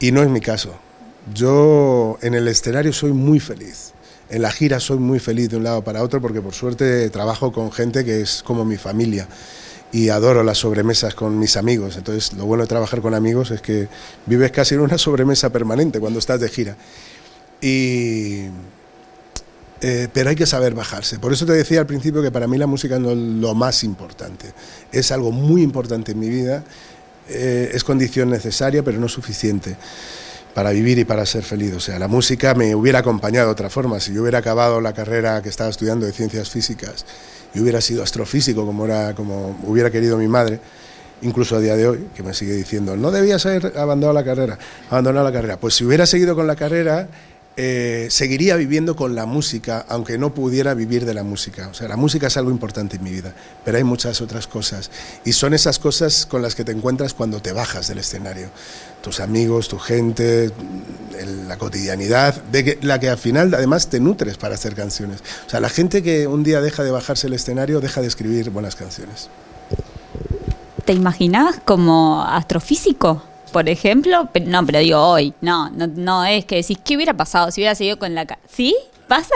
Y 0.00 0.10
no 0.10 0.24
es 0.24 0.28
mi 0.28 0.40
caso. 0.40 0.74
Yo 1.32 2.18
en 2.20 2.34
el 2.34 2.48
escenario 2.48 2.92
soy 2.92 3.12
muy 3.12 3.40
feliz. 3.40 3.92
En 4.28 4.42
la 4.42 4.50
gira 4.50 4.80
soy 4.80 4.98
muy 4.98 5.20
feliz 5.20 5.48
de 5.48 5.56
un 5.56 5.64
lado 5.64 5.82
para 5.82 6.02
otro 6.02 6.20
porque 6.20 6.40
por 6.42 6.54
suerte 6.54 7.08
trabajo 7.10 7.52
con 7.52 7.72
gente 7.72 8.04
que 8.04 8.20
es 8.20 8.42
como 8.42 8.64
mi 8.64 8.76
familia 8.76 9.28
y 9.92 10.08
adoro 10.08 10.42
las 10.42 10.58
sobremesas 10.58 11.14
con 11.14 11.38
mis 11.38 11.56
amigos. 11.56 11.96
Entonces, 11.96 12.32
lo 12.34 12.46
bueno 12.46 12.64
de 12.64 12.68
trabajar 12.68 13.00
con 13.00 13.14
amigos 13.14 13.50
es 13.52 13.60
que 13.60 13.88
vives 14.26 14.50
casi 14.50 14.74
en 14.74 14.80
una 14.80 14.98
sobremesa 14.98 15.50
permanente 15.50 16.00
cuando 16.00 16.18
estás 16.18 16.40
de 16.40 16.48
gira. 16.48 16.76
Eh, 17.60 18.50
pero 20.12 20.30
hay 20.30 20.36
que 20.36 20.46
saber 20.46 20.74
bajarse. 20.74 21.18
Por 21.18 21.32
eso 21.32 21.46
te 21.46 21.52
decía 21.52 21.80
al 21.80 21.86
principio 21.86 22.22
que 22.22 22.30
para 22.30 22.46
mí 22.46 22.58
la 22.58 22.66
música 22.66 22.98
no 22.98 23.10
es 23.10 23.16
lo 23.16 23.54
más 23.54 23.84
importante. 23.84 24.52
Es 24.90 25.12
algo 25.12 25.30
muy 25.30 25.62
importante 25.62 26.12
en 26.12 26.18
mi 26.18 26.28
vida, 26.28 26.64
eh, 27.28 27.70
es 27.72 27.84
condición 27.84 28.30
necesaria, 28.30 28.82
pero 28.82 28.98
no 28.98 29.08
suficiente 29.08 29.76
para 30.54 30.70
vivir 30.70 30.98
y 30.98 31.04
para 31.04 31.26
ser 31.26 31.42
feliz. 31.42 31.74
O 31.74 31.80
sea, 31.80 31.98
la 31.98 32.08
música 32.08 32.54
me 32.54 32.74
hubiera 32.74 33.00
acompañado 33.00 33.48
de 33.48 33.52
otra 33.52 33.68
forma. 33.68 34.00
Si 34.00 34.14
yo 34.14 34.22
hubiera 34.22 34.38
acabado 34.38 34.80
la 34.80 34.92
carrera 34.92 35.42
que 35.42 35.48
estaba 35.48 35.68
estudiando 35.68 36.06
de 36.06 36.12
ciencias 36.12 36.48
físicas 36.48 37.04
y 37.52 37.60
hubiera 37.60 37.80
sido 37.80 38.02
astrofísico 38.02 38.64
como, 38.64 38.84
era, 38.84 39.14
como 39.14 39.58
hubiera 39.64 39.90
querido 39.90 40.16
mi 40.16 40.28
madre, 40.28 40.60
incluso 41.22 41.56
a 41.56 41.60
día 41.60 41.76
de 41.76 41.88
hoy, 41.88 42.08
que 42.14 42.22
me 42.22 42.32
sigue 42.34 42.54
diciendo, 42.54 42.96
no 42.96 43.10
debías 43.10 43.44
haber 43.46 43.76
abandonado 43.76 44.12
la 44.12 44.24
carrera, 44.24 44.58
abandonado 44.90 45.24
la 45.24 45.32
carrera. 45.32 45.56
Pues 45.58 45.74
si 45.74 45.84
hubiera 45.84 46.06
seguido 46.06 46.36
con 46.36 46.46
la 46.46 46.54
carrera, 46.54 47.08
eh, 47.56 48.08
seguiría 48.10 48.56
viviendo 48.56 48.96
con 48.96 49.14
la 49.14 49.26
música, 49.26 49.86
aunque 49.88 50.18
no 50.18 50.34
pudiera 50.34 50.74
vivir 50.74 51.04
de 51.04 51.14
la 51.14 51.22
música. 51.22 51.68
O 51.68 51.74
sea, 51.74 51.86
la 51.86 51.96
música 51.96 52.26
es 52.26 52.36
algo 52.36 52.50
importante 52.50 52.96
en 52.96 53.04
mi 53.04 53.12
vida, 53.12 53.32
pero 53.64 53.78
hay 53.78 53.84
muchas 53.84 54.20
otras 54.20 54.48
cosas. 54.48 54.90
Y 55.24 55.34
son 55.34 55.54
esas 55.54 55.78
cosas 55.78 56.26
con 56.26 56.42
las 56.42 56.56
que 56.56 56.64
te 56.64 56.72
encuentras 56.72 57.14
cuando 57.14 57.40
te 57.40 57.52
bajas 57.52 57.86
del 57.86 57.98
escenario. 57.98 58.48
Tus 59.02 59.20
amigos, 59.20 59.68
tu 59.68 59.78
gente, 59.78 60.50
la 61.46 61.56
cotidianidad, 61.56 62.42
de 62.44 62.78
la 62.82 62.98
que 62.98 63.08
al 63.08 63.18
final 63.18 63.54
además 63.54 63.88
te 63.88 64.00
nutres 64.00 64.36
para 64.36 64.56
hacer 64.56 64.74
canciones. 64.74 65.22
O 65.46 65.50
sea, 65.50 65.60
la 65.60 65.68
gente 65.68 66.02
que 66.02 66.26
un 66.26 66.42
día 66.42 66.60
deja 66.60 66.82
de 66.82 66.90
bajarse 66.90 67.28
el 67.28 67.34
escenario 67.34 67.80
deja 67.80 68.00
de 68.00 68.08
escribir 68.08 68.50
buenas 68.50 68.74
canciones. 68.74 69.28
¿Te 70.84 70.92
imaginas 70.92 71.60
como 71.64 72.24
astrofísico? 72.24 73.22
Por 73.54 73.68
ejemplo, 73.68 74.28
no, 74.46 74.66
pero 74.66 74.80
digo 74.80 74.98
hoy, 74.98 75.32
no, 75.40 75.70
no, 75.70 75.86
no 75.86 76.24
es 76.24 76.44
que 76.44 76.56
decís, 76.56 76.76
¿qué 76.84 76.96
hubiera 76.96 77.14
pasado 77.16 77.52
si 77.52 77.60
hubiera 77.60 77.76
seguido 77.76 78.00
con 78.00 78.12
la... 78.12 78.26
¿Sí? 78.52 78.76
¿Pasa? 79.06 79.32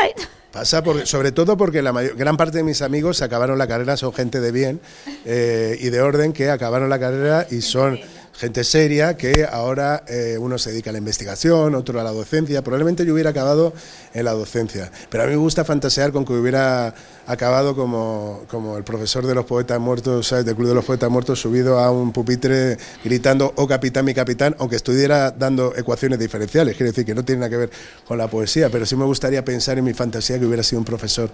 Pasa 0.51 0.83
porque, 0.83 1.07
sobre 1.07 1.31
todo 1.31 1.57
porque 1.57 1.83
la 1.83 1.93
gran 1.93 2.37
parte 2.37 2.59
de 2.59 2.65
mis 2.65 2.83
amigos 2.83 3.23
acabaron 3.23 3.59
la 3.59 3.69
carrera, 3.69 3.97
son 3.97 4.13
gente 4.13 4.41
de 4.41 4.51
bien 4.51 4.81
eh, 5.25 5.79
y 5.81 5.91
de 5.91 6.01
orden 6.01 6.33
que 6.33 6.51
acabaron 6.51 6.91
la 6.91 6.99
carrera 6.99 7.47
y 7.49 7.61
son 7.61 8.01
gente 8.39 8.63
seria 8.63 9.17
que 9.17 9.45
ahora 9.51 10.05
eh, 10.07 10.37
uno 10.39 10.59
se 10.59 10.71
dedica 10.71 10.91
a 10.91 10.93
la 10.93 11.01
investigación, 11.01 11.75
otro 11.75 12.01
a 12.01 12.05
la 12.05 12.13
docencia. 12.13 12.63
Probablemente 12.63 13.05
yo 13.05 13.13
hubiera 13.13 13.31
acabado 13.31 13.73
en 14.15 14.25
la 14.25 14.33
docencia, 14.33 14.93
pero 15.11 15.25
a 15.25 15.27
mí 15.27 15.33
me 15.33 15.39
gusta 15.39 15.65
fantasear 15.65 16.13
con 16.13 16.25
que 16.25 16.33
hubiera 16.33 16.95
acabado 17.27 17.75
como, 17.75 18.45
como 18.49 18.79
el 18.79 18.85
profesor 18.85 19.27
de 19.27 19.35
los 19.35 19.45
poetas 19.45 19.81
muertos, 19.81 20.29
¿sabes? 20.29 20.45
del 20.45 20.55
Club 20.55 20.69
de 20.69 20.75
los 20.75 20.85
Poetas 20.85 21.11
Muertos, 21.11 21.41
subido 21.41 21.79
a 21.81 21.91
un 21.91 22.13
pupitre 22.13 22.79
gritando, 23.05 23.53
oh 23.57 23.67
capitán, 23.67 24.05
mi 24.05 24.15
capitán, 24.15 24.55
aunque 24.59 24.77
estuviera 24.77 25.33
dando 25.33 25.75
ecuaciones 25.77 26.19
diferenciales, 26.19 26.77
quiere 26.77 26.93
decir 26.93 27.05
que 27.05 27.15
no 27.15 27.25
tiene 27.25 27.41
nada 27.41 27.51
que 27.51 27.57
ver 27.57 27.71
con 28.07 28.17
la 28.19 28.29
poesía, 28.29 28.71
pero 28.71 28.87
sí 28.87 28.95
me 28.95 29.05
gustaría 29.05 29.45
pensar 29.45 29.79
en 29.79 29.85
mi 29.85 29.95
fantasía 29.95 30.39
que 30.39 30.47
hubiera 30.47 30.63
sido 30.63 30.79
un 30.79 30.85
profesor 30.85 31.29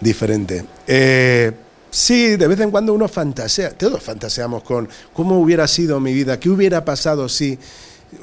diferente. 0.00 0.64
Eh, 0.86 1.52
Sí, 1.90 2.36
de 2.36 2.46
vez 2.46 2.60
en 2.60 2.70
cuando 2.70 2.94
uno 2.94 3.08
fantasea, 3.08 3.70
todos 3.70 4.02
fantaseamos 4.02 4.62
con 4.62 4.88
cómo 5.12 5.40
hubiera 5.40 5.66
sido 5.66 5.98
mi 5.98 6.12
vida, 6.12 6.38
qué 6.38 6.48
hubiera 6.48 6.84
pasado 6.84 7.28
si 7.28 7.58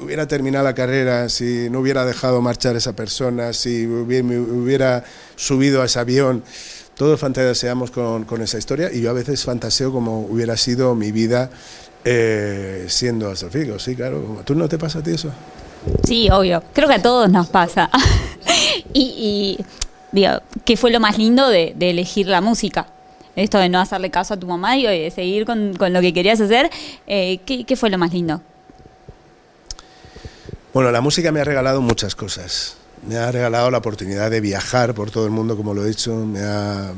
hubiera 0.00 0.26
terminado 0.26 0.64
la 0.64 0.74
carrera, 0.74 1.28
si 1.28 1.68
no 1.70 1.80
hubiera 1.80 2.04
dejado 2.04 2.40
marchar 2.40 2.76
esa 2.76 2.94
persona, 2.94 3.52
si 3.52 3.86
hubiera 3.86 5.04
subido 5.36 5.82
a 5.82 5.84
ese 5.84 5.98
avión. 5.98 6.42
Todos 6.94 7.20
fantaseamos 7.20 7.90
con, 7.90 8.42
esa 8.42 8.58
historia 8.58 8.90
y 8.92 9.02
yo 9.02 9.10
a 9.10 9.12
veces 9.12 9.44
fantaseo 9.44 9.92
como 9.92 10.20
hubiera 10.22 10.56
sido 10.56 10.94
mi 10.94 11.12
vida 11.12 11.50
eh, 12.04 12.86
siendo 12.88 13.30
astrofísico. 13.30 13.78
Sí, 13.78 13.94
claro. 13.94 14.42
¿Tú 14.44 14.54
no 14.54 14.68
te 14.68 14.78
pasa 14.78 15.00
a 15.00 15.02
ti 15.02 15.10
eso? 15.10 15.30
Sí, 16.04 16.28
obvio. 16.30 16.62
Creo 16.72 16.88
que 16.88 16.94
a 16.94 17.02
todos 17.02 17.30
nos 17.30 17.48
pasa. 17.48 17.88
y, 18.94 19.58
digo, 20.10 20.30
¿qué 20.64 20.76
fue 20.76 20.90
lo 20.90 21.00
más 21.00 21.18
lindo 21.18 21.48
de 21.48 21.74
elegir 21.78 22.26
la 22.26 22.40
música? 22.40 22.88
Esto 23.38 23.58
de 23.58 23.68
no 23.68 23.80
hacerle 23.80 24.10
caso 24.10 24.34
a 24.34 24.36
tu 24.36 24.46
mamá 24.46 24.76
y 24.76 24.84
de 24.84 25.10
seguir 25.10 25.44
con, 25.46 25.74
lo 25.78 26.00
que 26.00 26.12
querías 26.12 26.40
hacer, 26.40 26.70
eh, 27.06 27.38
¿qué, 27.46 27.76
fue 27.76 27.90
lo 27.90 27.98
más 27.98 28.12
lindo? 28.12 28.42
Bueno, 30.74 30.90
la 30.90 31.00
música 31.00 31.32
me 31.32 31.40
ha 31.40 31.44
regalado 31.44 31.80
muchas 31.80 32.14
cosas. 32.14 32.76
Me 33.06 33.16
ha 33.16 33.30
regalado 33.30 33.70
la 33.70 33.78
oportunidad 33.78 34.30
de 34.30 34.40
viajar 34.40 34.94
por 34.94 35.10
todo 35.10 35.24
el 35.24 35.30
mundo, 35.30 35.56
como 35.56 35.72
lo 35.72 35.86
he 35.86 35.90
hecho. 35.90 36.14
Me 36.14 36.40
ha, 36.40 36.92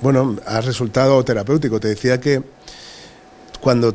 bueno, 0.00 0.36
ha 0.44 0.60
resultado 0.60 1.24
terapéutico. 1.24 1.78
Te 1.78 1.88
decía 1.88 2.20
que 2.20 2.42
cuando 3.60 3.92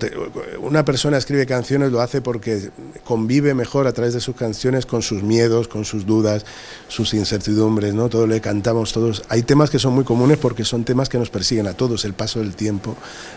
una 0.61 0.83
persona 0.83 1.17
escribe 1.17 1.45
canciones 1.45 1.91
lo 1.91 2.01
hace 2.01 2.21
porque 2.21 2.69
convive 3.03 3.53
mejor 3.53 3.87
a 3.87 3.93
través 3.93 4.13
de 4.13 4.19
sus 4.19 4.35
canciones 4.35 4.85
con 4.85 5.01
sus 5.01 5.23
miedos, 5.23 5.67
con 5.67 5.85
sus 5.85 6.05
dudas, 6.05 6.45
sus 6.89 7.13
incertidumbres, 7.13 7.93
¿no? 7.93 8.09
Todo 8.09 8.27
le 8.27 8.41
cantamos 8.41 8.91
todos. 8.91 9.23
Hay 9.29 9.43
temas 9.43 9.69
que 9.69 9.79
son 9.79 9.93
muy 9.93 10.03
comunes 10.03 10.37
porque 10.37 10.65
son 10.65 10.83
temas 10.83 11.07
que 11.07 11.17
nos 11.17 11.29
persiguen 11.29 11.67
a 11.67 11.73
todos, 11.73 12.03
el 12.05 12.13
paso 12.13 12.39
del 12.39 12.55
tiempo, 12.55 12.95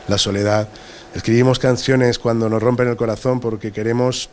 la 0.09 0.19
soledad. 0.19 0.69
Escribimos 1.15 1.59
canciones 1.59 2.19
cuando 2.19 2.49
nos 2.49 2.63
rompen 2.63 2.89
el 2.89 2.97
corazón 2.97 3.41
porque 3.41 3.73
queremos 3.73 4.29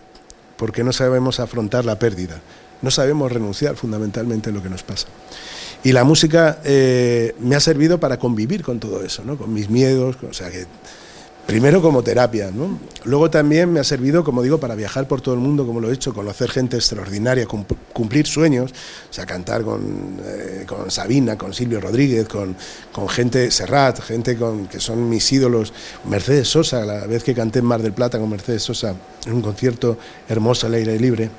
porque 0.57 0.83
no 0.83 0.93
sabemos 0.93 1.39
afrontar 1.39 1.85
la 1.85 1.99
pérdida. 1.99 2.41
No 2.81 2.91
sabemos 2.91 3.31
renunciar 3.31 3.75
fundamentalmente 3.75 4.49
a 4.49 4.53
lo 4.53 4.61
que 4.61 4.69
nos 4.69 4.83
pasa. 4.83 5.07
Y 5.83 5.91
la 5.91 6.03
música 6.03 6.59
eh, 6.63 7.35
me 7.39 7.55
ha 7.55 7.59
servido 7.59 7.99
para 7.99 8.17
convivir 8.17 8.63
con 8.63 8.79
todo 8.79 9.03
eso, 9.03 9.23
¿no? 9.25 9.37
con 9.37 9.53
mis 9.53 9.69
miedos, 9.69 10.15
o 10.29 10.33
sea 10.33 10.49
que 10.49 10.65
Primero 11.45 11.81
como 11.81 12.01
terapia, 12.03 12.51
¿no? 12.51 12.79
Luego 13.03 13.29
también 13.29 13.71
me 13.71 13.81
ha 13.81 13.83
servido, 13.83 14.23
como 14.23 14.41
digo, 14.41 14.59
para 14.59 14.75
viajar 14.75 15.09
por 15.09 15.19
todo 15.19 15.35
el 15.35 15.41
mundo, 15.41 15.65
como 15.67 15.81
lo 15.81 15.91
he 15.91 15.93
hecho, 15.93 16.13
conocer 16.13 16.49
gente 16.49 16.77
extraordinaria, 16.77 17.45
cumplir 17.91 18.25
sueños, 18.25 18.71
o 18.71 19.13
sea, 19.13 19.25
cantar 19.25 19.63
con, 19.63 20.19
eh, 20.23 20.63
con 20.65 20.89
Sabina, 20.89 21.37
con 21.37 21.53
Silvio 21.53 21.81
Rodríguez, 21.81 22.29
con, 22.29 22.55
con, 22.93 23.09
gente, 23.09 23.51
Serrat, 23.51 23.99
gente 23.99 24.37
con, 24.37 24.67
que 24.67 24.79
son 24.79 25.09
mis 25.09 25.29
ídolos, 25.33 25.73
Mercedes 26.05 26.47
Sosa, 26.47 26.85
la 26.85 27.05
vez 27.07 27.25
que 27.25 27.33
canté 27.33 27.59
en 27.59 27.65
Mar 27.65 27.81
del 27.81 27.91
Plata 27.91 28.19
con 28.19 28.29
Mercedes 28.29 28.63
Sosa, 28.63 28.95
en 29.25 29.33
un 29.33 29.41
concierto 29.41 29.97
hermoso 30.29 30.67
al 30.67 30.75
aire 30.75 30.97
libre, 30.97 31.29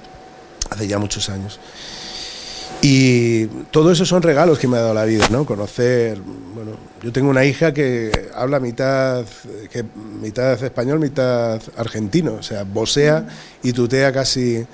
hace 0.69 0.87
ya 0.87 0.99
muchos 0.99 1.31
años. 1.31 1.59
Y 2.87 3.47
todo 3.71 3.91
eso 3.93 4.05
son 4.05 4.21
regalos 4.21 4.59
que 4.59 4.69
me 4.69 4.77
ha 4.77 4.81
dado 4.83 4.93
la 4.93 5.07
vida, 5.07 5.27
¿no? 5.31 5.47
Conocer, 5.47 6.21
bueno, 6.55 6.73
yo 7.03 7.13
tengo 7.13 7.31
una 7.31 7.43
hija 7.47 7.73
que 7.73 8.29
habla 8.35 8.61
mitad, 8.61 9.25
que, 9.71 9.83
mitad 10.21 10.63
español, 10.63 11.01
mitad 11.01 11.63
argentino, 11.79 12.35
o 12.35 12.43
sea, 12.43 12.65
vocea 12.65 13.27
y 13.63 13.73
tutea 13.73 14.13
casi 14.13 14.67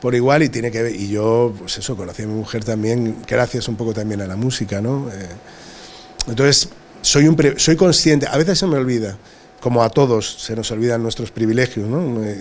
por 0.00 0.14
igual 0.14 0.44
y 0.44 0.50
tiene 0.50 0.70
que 0.70 0.84
ver, 0.84 0.94
y 0.94 1.08
yo, 1.08 1.52
pues 1.58 1.78
eso, 1.78 1.96
conocí 1.96 2.22
a 2.22 2.26
mi 2.28 2.34
mujer 2.34 2.62
también, 2.62 3.16
gracias 3.26 3.66
un 3.66 3.74
poco 3.74 3.92
también 3.92 4.20
a 4.20 4.28
la 4.28 4.36
música, 4.36 4.80
¿no? 4.80 5.08
Eh, 5.12 5.26
entonces, 6.28 6.68
soy, 7.02 7.26
un, 7.26 7.36
soy 7.56 7.74
consciente, 7.74 8.28
a 8.30 8.36
veces 8.36 8.56
se 8.56 8.68
me 8.68 8.76
olvida, 8.76 9.18
como 9.60 9.82
a 9.82 9.90
todos 9.90 10.36
se 10.40 10.54
nos 10.54 10.70
olvidan 10.70 11.02
nuestros 11.02 11.30
privilegios, 11.30 11.88
¿no? 11.88 12.22
Eh, 12.22 12.38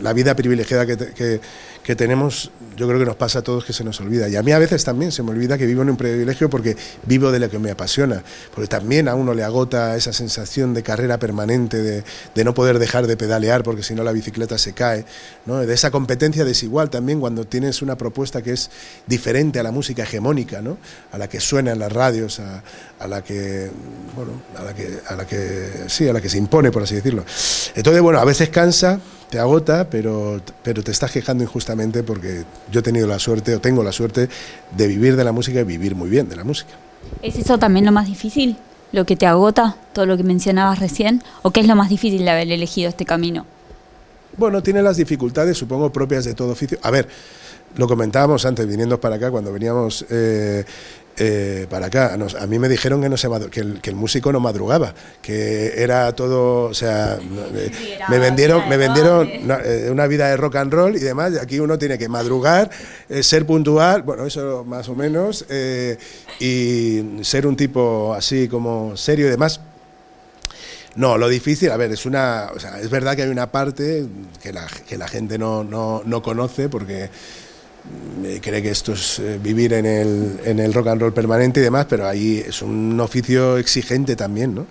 la 0.00 0.12
vida 0.12 0.34
privilegiada 0.34 0.86
que, 0.86 1.40
que 1.88 1.96
tenemos, 1.96 2.50
yo 2.76 2.86
creo 2.86 2.98
que 2.98 3.06
nos 3.06 3.16
pasa 3.16 3.38
a 3.38 3.42
todos 3.42 3.64
que 3.64 3.72
se 3.72 3.82
nos 3.82 3.98
olvida. 4.02 4.28
Y 4.28 4.36
a 4.36 4.42
mí 4.42 4.52
a 4.52 4.58
veces 4.58 4.84
también 4.84 5.10
se 5.10 5.22
me 5.22 5.30
olvida 5.30 5.56
que 5.56 5.64
vivo 5.64 5.80
en 5.80 5.88
un 5.88 5.96
privilegio 5.96 6.50
porque 6.50 6.76
vivo 7.06 7.32
de 7.32 7.38
lo 7.38 7.48
que 7.48 7.58
me 7.58 7.70
apasiona, 7.70 8.22
porque 8.54 8.68
también 8.68 9.08
a 9.08 9.14
uno 9.14 9.32
le 9.32 9.42
agota 9.42 9.96
esa 9.96 10.12
sensación 10.12 10.74
de 10.74 10.82
carrera 10.82 11.18
permanente, 11.18 12.04
de, 12.34 12.44
no 12.44 12.52
poder 12.52 12.78
dejar 12.78 13.06
de 13.06 13.16
pedalear 13.16 13.62
porque 13.62 13.82
si 13.82 13.94
no 13.94 14.04
la 14.04 14.12
bicicleta 14.12 14.58
se 14.58 14.74
cae, 14.74 15.06
de 15.46 15.72
esa 15.72 15.90
competencia 15.90 16.44
desigual 16.44 16.90
también 16.90 17.20
cuando 17.20 17.46
tienes 17.46 17.80
una 17.80 17.96
propuesta 17.96 18.42
que 18.42 18.52
es 18.52 18.70
diferente 19.06 19.58
a 19.58 19.62
la 19.62 19.72
música 19.72 20.02
hegemónica, 20.02 20.62
a 21.10 21.16
la 21.16 21.28
que 21.28 21.40
suena 21.40 21.72
en 21.72 21.78
las 21.78 21.90
radios, 21.90 22.38
a 22.38 23.06
la 23.06 23.24
que, 23.24 23.70
bueno, 24.14 24.32
a 24.58 24.62
la 24.62 24.74
que, 24.74 24.98
a 25.06 25.16
la 25.16 25.26
que, 25.26 25.84
sí, 25.86 26.06
a 26.06 26.12
la 26.12 26.20
que 26.20 26.28
se 26.28 26.36
impone, 26.36 26.57
por 26.72 26.82
así 26.82 26.94
decirlo. 26.94 27.24
Entonces, 27.74 28.02
bueno, 28.02 28.18
a 28.18 28.24
veces 28.24 28.48
cansa, 28.48 29.00
te 29.30 29.38
agota, 29.38 29.88
pero, 29.90 30.40
pero 30.62 30.82
te 30.82 30.90
estás 30.90 31.10
quejando 31.10 31.44
injustamente 31.44 32.02
porque 32.02 32.44
yo 32.70 32.80
he 32.80 32.82
tenido 32.82 33.06
la 33.06 33.18
suerte, 33.18 33.54
o 33.54 33.60
tengo 33.60 33.82
la 33.82 33.92
suerte, 33.92 34.28
de 34.76 34.86
vivir 34.86 35.16
de 35.16 35.24
la 35.24 35.32
música 35.32 35.60
y 35.60 35.64
vivir 35.64 35.94
muy 35.94 36.08
bien 36.08 36.28
de 36.28 36.36
la 36.36 36.44
música. 36.44 36.70
¿Es 37.22 37.36
eso 37.36 37.58
también 37.58 37.84
lo 37.84 37.92
más 37.92 38.06
difícil? 38.06 38.56
¿Lo 38.92 39.04
que 39.04 39.16
te 39.16 39.26
agota? 39.26 39.76
¿Todo 39.92 40.06
lo 40.06 40.16
que 40.16 40.22
mencionabas 40.22 40.78
recién? 40.78 41.22
¿O 41.42 41.50
qué 41.50 41.60
es 41.60 41.66
lo 41.66 41.76
más 41.76 41.88
difícil 41.90 42.24
de 42.24 42.30
haber 42.30 42.50
elegido 42.50 42.88
este 42.88 43.04
camino? 43.04 43.46
Bueno, 44.36 44.62
tiene 44.62 44.82
las 44.82 44.96
dificultades, 44.96 45.58
supongo, 45.58 45.92
propias 45.92 46.24
de 46.24 46.34
todo 46.34 46.52
oficio. 46.52 46.78
A 46.82 46.90
ver, 46.90 47.08
lo 47.76 47.86
comentábamos 47.86 48.46
antes, 48.46 48.66
viniendo 48.66 49.00
para 49.00 49.16
acá, 49.16 49.30
cuando 49.30 49.52
veníamos 49.52 50.06
eh, 50.10 50.64
eh, 51.20 51.66
para 51.68 51.86
acá. 51.86 52.14
a 52.14 52.46
mí 52.46 52.58
me 52.58 52.68
dijeron 52.68 53.02
que, 53.02 53.08
no 53.08 53.16
se 53.16 53.28
que, 53.50 53.60
el, 53.60 53.80
que 53.80 53.90
el 53.90 53.96
músico 53.96 54.30
no 54.32 54.38
madrugaba, 54.38 54.94
que 55.20 55.82
era 55.82 56.12
todo, 56.12 56.64
o 56.64 56.74
sea, 56.74 57.18
me 58.08 58.18
vendieron, 58.18 58.68
me 58.68 58.76
vendieron 58.76 59.28
eh, 59.28 59.88
una, 59.90 60.06
vida 60.06 60.28
de 60.28 60.36
rock 60.36 60.56
and 60.56 60.72
roll 60.72 60.96
y 60.96 61.00
demás. 61.00 61.32
aquí 61.40 61.58
uno 61.58 61.76
tiene 61.76 61.98
que 61.98 62.08
madrugar, 62.08 62.70
eh, 63.08 63.22
ser 63.24 63.46
puntual, 63.46 64.02
bueno, 64.02 64.26
eso 64.26 64.64
más 64.64 64.88
o 64.88 64.94
menos, 64.94 65.44
y 66.38 67.02
ser 67.22 67.46
un 67.46 67.56
tipo 67.56 68.14
así 68.14 68.46
como 68.46 68.96
serio 68.96 69.26
y 69.26 69.30
demás. 69.30 69.60
No, 70.94 71.18
lo 71.18 71.28
difícil, 71.28 71.70
a 71.70 71.76
ver, 71.76 71.92
es 71.92 72.06
una, 72.06 72.48
o 72.54 72.58
sea, 72.58 72.80
es 72.80 72.90
verdad 72.90 73.14
que 73.14 73.22
hay 73.22 73.28
una 73.28 73.50
parte 73.50 74.06
que 74.42 74.52
la, 74.52 74.66
que 74.88 74.98
la 74.98 75.06
gente 75.06 75.38
no, 75.38 75.62
no, 75.62 76.02
no 76.04 76.22
conoce 76.22 76.68
porque 76.68 77.10
cree 78.42 78.62
que 78.62 78.70
esto 78.70 78.92
es 78.92 79.18
eh, 79.18 79.38
vivir 79.42 79.72
en 79.72 79.86
el, 79.86 80.40
en 80.44 80.58
el 80.58 80.72
rock 80.72 80.88
and 80.88 81.00
roll 81.00 81.12
permanente 81.12 81.60
y 81.60 81.62
demás, 81.62 81.86
pero 81.88 82.06
ahí 82.06 82.44
es 82.46 82.62
un 82.62 82.98
oficio 83.00 83.58
exigente 83.58 84.16
también, 84.16 84.54
¿no? 84.54 84.66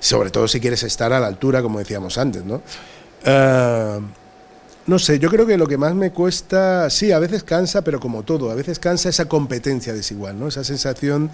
Sobre 0.00 0.30
todo 0.30 0.48
si 0.48 0.60
quieres 0.60 0.82
estar 0.82 1.12
a 1.12 1.20
la 1.20 1.26
altura, 1.26 1.62
como 1.62 1.78
decíamos 1.78 2.18
antes, 2.18 2.44
¿no? 2.44 2.62
Eh, 3.24 4.00
no 4.86 4.98
sé, 4.98 5.18
yo 5.18 5.28
creo 5.28 5.46
que 5.46 5.58
lo 5.58 5.66
que 5.66 5.76
más 5.76 5.94
me 5.94 6.12
cuesta, 6.12 6.88
sí, 6.88 7.12
a 7.12 7.18
veces 7.18 7.44
cansa, 7.44 7.82
pero 7.82 8.00
como 8.00 8.22
todo, 8.22 8.50
a 8.50 8.54
veces 8.54 8.78
cansa 8.78 9.10
esa 9.10 9.26
competencia 9.26 9.92
desigual, 9.92 10.38
¿no? 10.38 10.48
Esa 10.48 10.64
sensación... 10.64 11.30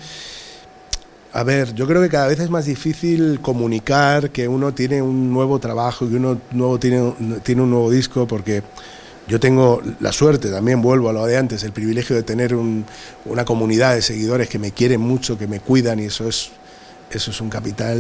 A 1.33 1.43
ver, 1.43 1.75
yo 1.75 1.88
creo 1.88 2.00
que 2.00 2.09
cada 2.09 2.28
vez 2.28 2.38
es 2.38 2.49
más 2.49 2.64
difícil 2.64 3.40
comunicar 3.40 4.31
que 4.31 4.47
uno 4.47 4.73
tiene 4.73 5.02
un 5.02 5.33
nuevo 5.33 5.59
trabajo, 5.59 6.09
que 6.09 6.14
uno 6.14 6.40
nuevo 6.52 6.78
tiene, 6.78 7.12
tiene 7.43 7.62
un 7.62 7.71
nuevo 7.71 7.90
disco, 7.90 8.25
porque 8.25 8.62
yo 9.26 9.40
tengo 9.40 9.83
la 10.00 10.12
suerte, 10.12 10.50
también 10.50 10.83
vuelvo 10.83 11.09
a 11.09 11.12
lo 11.12 11.25
de 11.25 11.37
antes, 11.37 11.62
el 11.64 11.73
privilegio 11.73 12.14
de 12.14 12.23
tener 12.23 12.54
una 12.54 13.45
comunidad 13.45 13.95
de 13.95 14.02
seguidores 14.02 14.49
que 14.49 14.59
me 14.59 14.73
quieren 14.73 15.00
mucho, 15.00 15.38
que 15.38 15.47
me 15.47 15.61
cuidan 15.61 15.99
y 15.99 16.04
eso 16.04 16.28
es, 16.28 16.50
eso 17.11 17.31
es 17.31 17.40
un 17.40 17.49
capital 17.49 17.99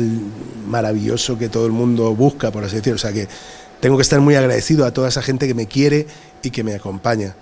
maravilloso 0.66 1.38
que 1.38 1.48
todo 1.48 1.66
el 1.66 1.72
mundo 1.72 2.14
busca, 2.14 2.50
por 2.50 2.64
así 2.64 2.76
decirlo. 2.76 2.96
O 2.96 2.98
sea 2.98 3.12
que 3.12 3.26
tengo 3.80 3.96
que 3.96 4.02
estar 4.02 4.20
muy 4.20 4.34
agradecido 4.34 4.84
a 4.84 4.92
toda 4.92 5.08
esa 5.08 5.22
gente 5.22 5.46
que 5.46 5.54
me 5.54 5.66
quiere 5.66 6.06
y 6.42 6.50
que 6.50 6.62
me 6.62 6.74
acompaña. 6.74 7.34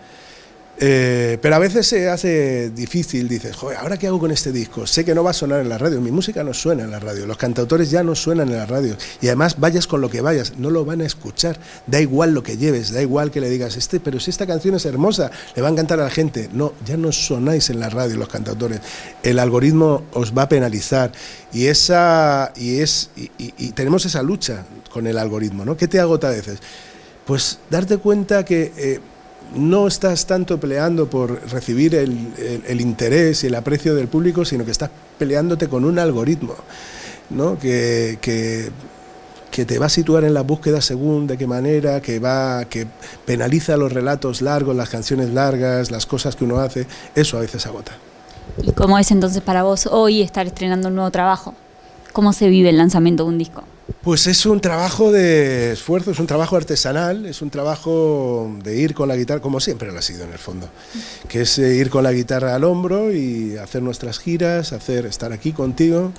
Eh, 0.79 1.39
pero 1.41 1.55
a 1.55 1.59
veces 1.59 1.87
se 1.87 2.09
hace 2.09 2.71
difícil, 2.71 3.29
dices, 3.29 3.55
joder, 3.55 3.79
¿ahora 3.79 3.99
qué 3.99 4.07
hago 4.07 4.19
con 4.19 4.31
este 4.31 4.53
disco? 4.53 4.87
Sé 4.87 5.05
que 5.05 5.15
no 5.15 5.23
va 5.23 5.31
a 5.31 5.35
sonar 5.35 5.61
en 5.61 5.69
la 5.69 5.79
radio, 5.79 6.01
mi 6.01 6.11
música 6.11 6.43
no 6.43 6.55
suena 6.55 6.83
en 6.83 6.91
la 6.91 6.99
radio, 6.99 7.27
los 7.27 7.37
cantautores 7.37 7.91
ya 7.91 8.03
no 8.03 8.15
suenan 8.15 8.49
en 8.49 8.57
la 8.57 8.67
radio. 8.67 8.97
Y 9.21 9.27
además, 9.27 9.61
vayas 9.61 9.87
con 9.87 10.01
lo 10.01 10.11
que 10.11 10.21
vayas, 10.21 10.55
no 10.57 10.71
lo 10.71 10.85
van 10.85 11.03
a 11.03 11.05
escuchar. 11.05 11.59
Da 11.87 12.01
igual 12.01 12.33
lo 12.33 12.43
que 12.43 12.57
lleves, 12.57 12.91
da 12.91 13.03
igual 13.03 13.31
que 13.31 13.41
le 13.41 13.51
digas, 13.51 13.77
este, 13.77 14.01
pero 14.01 14.19
si 14.19 14.31
esta 14.31 14.47
canción 14.47 14.75
es 14.75 14.87
hermosa, 14.87 15.31
le 15.55 15.63
va 15.63 15.69
a 15.69 15.73
encantar 15.73 16.01
a 16.01 16.05
la 16.05 16.11
gente. 16.11 16.49
No, 16.53 16.73
ya 16.87 16.97
no 16.97 17.13
sonáis 17.13 17.71
en 17.71 17.79
la 17.79 17.91
radio 17.91 18.17
los 18.17 18.29
cantautores. 18.29 18.81
El 19.23 19.39
algoritmo 19.39 20.05
os 20.13 20.37
va 20.37 20.43
a 20.43 20.49
penalizar. 20.49 21.13
Y, 21.53 21.67
esa, 21.67 22.53
y, 22.57 22.81
es, 22.81 23.11
y, 23.17 23.73
tenemos 23.73 24.07
esa 24.07 24.23
lucha 24.23 24.65
con 24.91 25.07
el 25.07 25.19
algoritmo, 25.19 25.65
¿no? 25.65 25.77
¿Qué 25.77 25.87
te 25.87 26.01
agota 26.01 26.29
a 26.29 26.33
veces? 26.33 26.59
Pues 27.27 27.59
darte 27.71 27.99
cuenta 27.99 28.45
que... 28.45 28.73
Eh, 28.77 29.01
no 29.55 29.87
estás 29.87 30.27
tanto 30.27 30.59
peleando 30.59 31.09
por 31.09 31.51
recibir 31.51 31.95
el, 31.95 32.81
interés 32.81 33.45
y 33.45 33.49
el 33.49 33.55
aprecio 33.55 33.95
del 33.95 34.09
público, 34.09 34.45
sino 34.45 34.65
que 34.65 34.71
estás 34.71 34.91
peleándote 35.19 35.69
con 35.69 35.85
un 35.85 35.99
algoritmo 35.99 36.55
¿no? 37.31 37.59
que, 37.59 38.19
que, 38.21 38.73
te 39.65 39.79
va 39.79 39.87
a 39.87 39.91
situar 39.91 40.25
en 40.25 40.35
la 40.35 40.43
búsqueda 40.43 40.81
según 40.81 41.27
de 41.27 41.37
qué 41.37 41.47
manera, 41.47 42.01
que, 42.01 42.19
va, 42.19 42.65
que 42.65 42.87
penaliza 43.25 43.77
los 43.77 43.93
relatos 43.93 44.41
largos, 44.43 44.75
las 44.75 44.89
canciones 44.89 45.31
largas, 45.31 45.91
las 45.91 46.07
cosas 46.07 46.37
que 46.37 46.45
uno 46.45 46.59
hace. 46.59 46.87
Eso 47.15 47.37
a 47.37 47.41
veces 47.41 47.67
agota. 47.67 47.93
¿Y 48.63 48.73
cómo 48.73 48.99
es 48.99 49.11
entonces 49.11 49.43
para 49.43 49.63
vos 49.63 49.87
hoy 49.87 50.23
estar 50.23 50.47
estrenando 50.47 50.89
un 50.89 50.95
nuevo 50.95 51.11
trabajo? 51.11 51.55
¿Cómo 52.13 52.33
se 52.33 52.49
vive 52.49 52.71
el 52.71 52.79
lanzamiento 52.79 53.25
de 53.25 53.29
un 53.29 53.39
disco? 53.39 53.65
Pues 54.01 54.27
es 54.27 54.47
un 54.47 54.61
trabajo 54.61 55.13
de 55.13 55.73
esfuerzo, 55.73 56.11
es 56.11 56.19
un 56.19 56.27
trabajo 56.27 56.57
artesanal, 56.57 57.27
es 57.27 57.43
un 57.43 57.51
trabajo 57.51 58.51
de 58.63 58.77
ir 58.77 58.95
con 58.95 59.09
la 59.09 59.17
guitarra, 59.17 59.41
como 59.41 59.61
siempre 59.61 59.93
lo 59.93 59.99
ha 59.99 60.03
sido 60.03 60.25
en 60.25 60.33
el 60.33 60.39
fondo, 60.39 60.69
que 61.29 61.43
es 61.43 61.59
eh, 61.59 61.75
ir 61.75 61.91
con 61.91 62.03
la 62.03 62.13
guitarra 62.13 62.55
al 62.55 62.65
hombro 62.65 63.13
y 63.13 63.57
hacer 63.59 63.83
nuestras 63.83 64.19
giras, 64.19 64.73
hacer 64.73 65.07
estar 65.07 65.33
aquí 65.33 65.53
contigo, 65.53 66.13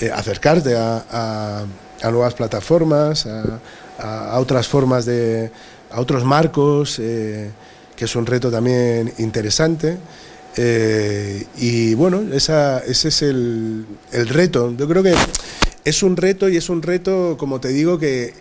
eh, 0.00 0.10
acercarte 0.12 0.76
a, 0.76 1.64
nuevas 2.04 2.34
plataformas, 2.34 3.26
a, 3.26 4.38
otras 4.38 4.68
formas 4.68 5.04
de, 5.04 5.50
a 5.90 6.00
otros 6.00 6.24
marcos, 6.24 6.98
eh, 7.00 7.50
que 7.96 8.04
es 8.04 8.14
un 8.16 8.26
reto 8.26 8.50
también 8.50 9.12
interesante. 9.18 9.98
y 10.56 11.94
bueno, 11.94 12.22
ese 12.32 12.82
es 12.86 13.22
el, 13.22 13.86
el 14.12 14.28
reto. 14.28 14.72
Yo 14.76 14.86
creo 14.86 15.02
que 15.02 15.14
es 15.84 16.02
un 16.02 16.16
reto 16.16 16.48
y 16.48 16.56
es 16.56 16.68
un 16.68 16.82
reto, 16.82 17.36
como 17.38 17.60
te 17.60 17.68
digo, 17.68 17.98
que, 17.98 18.34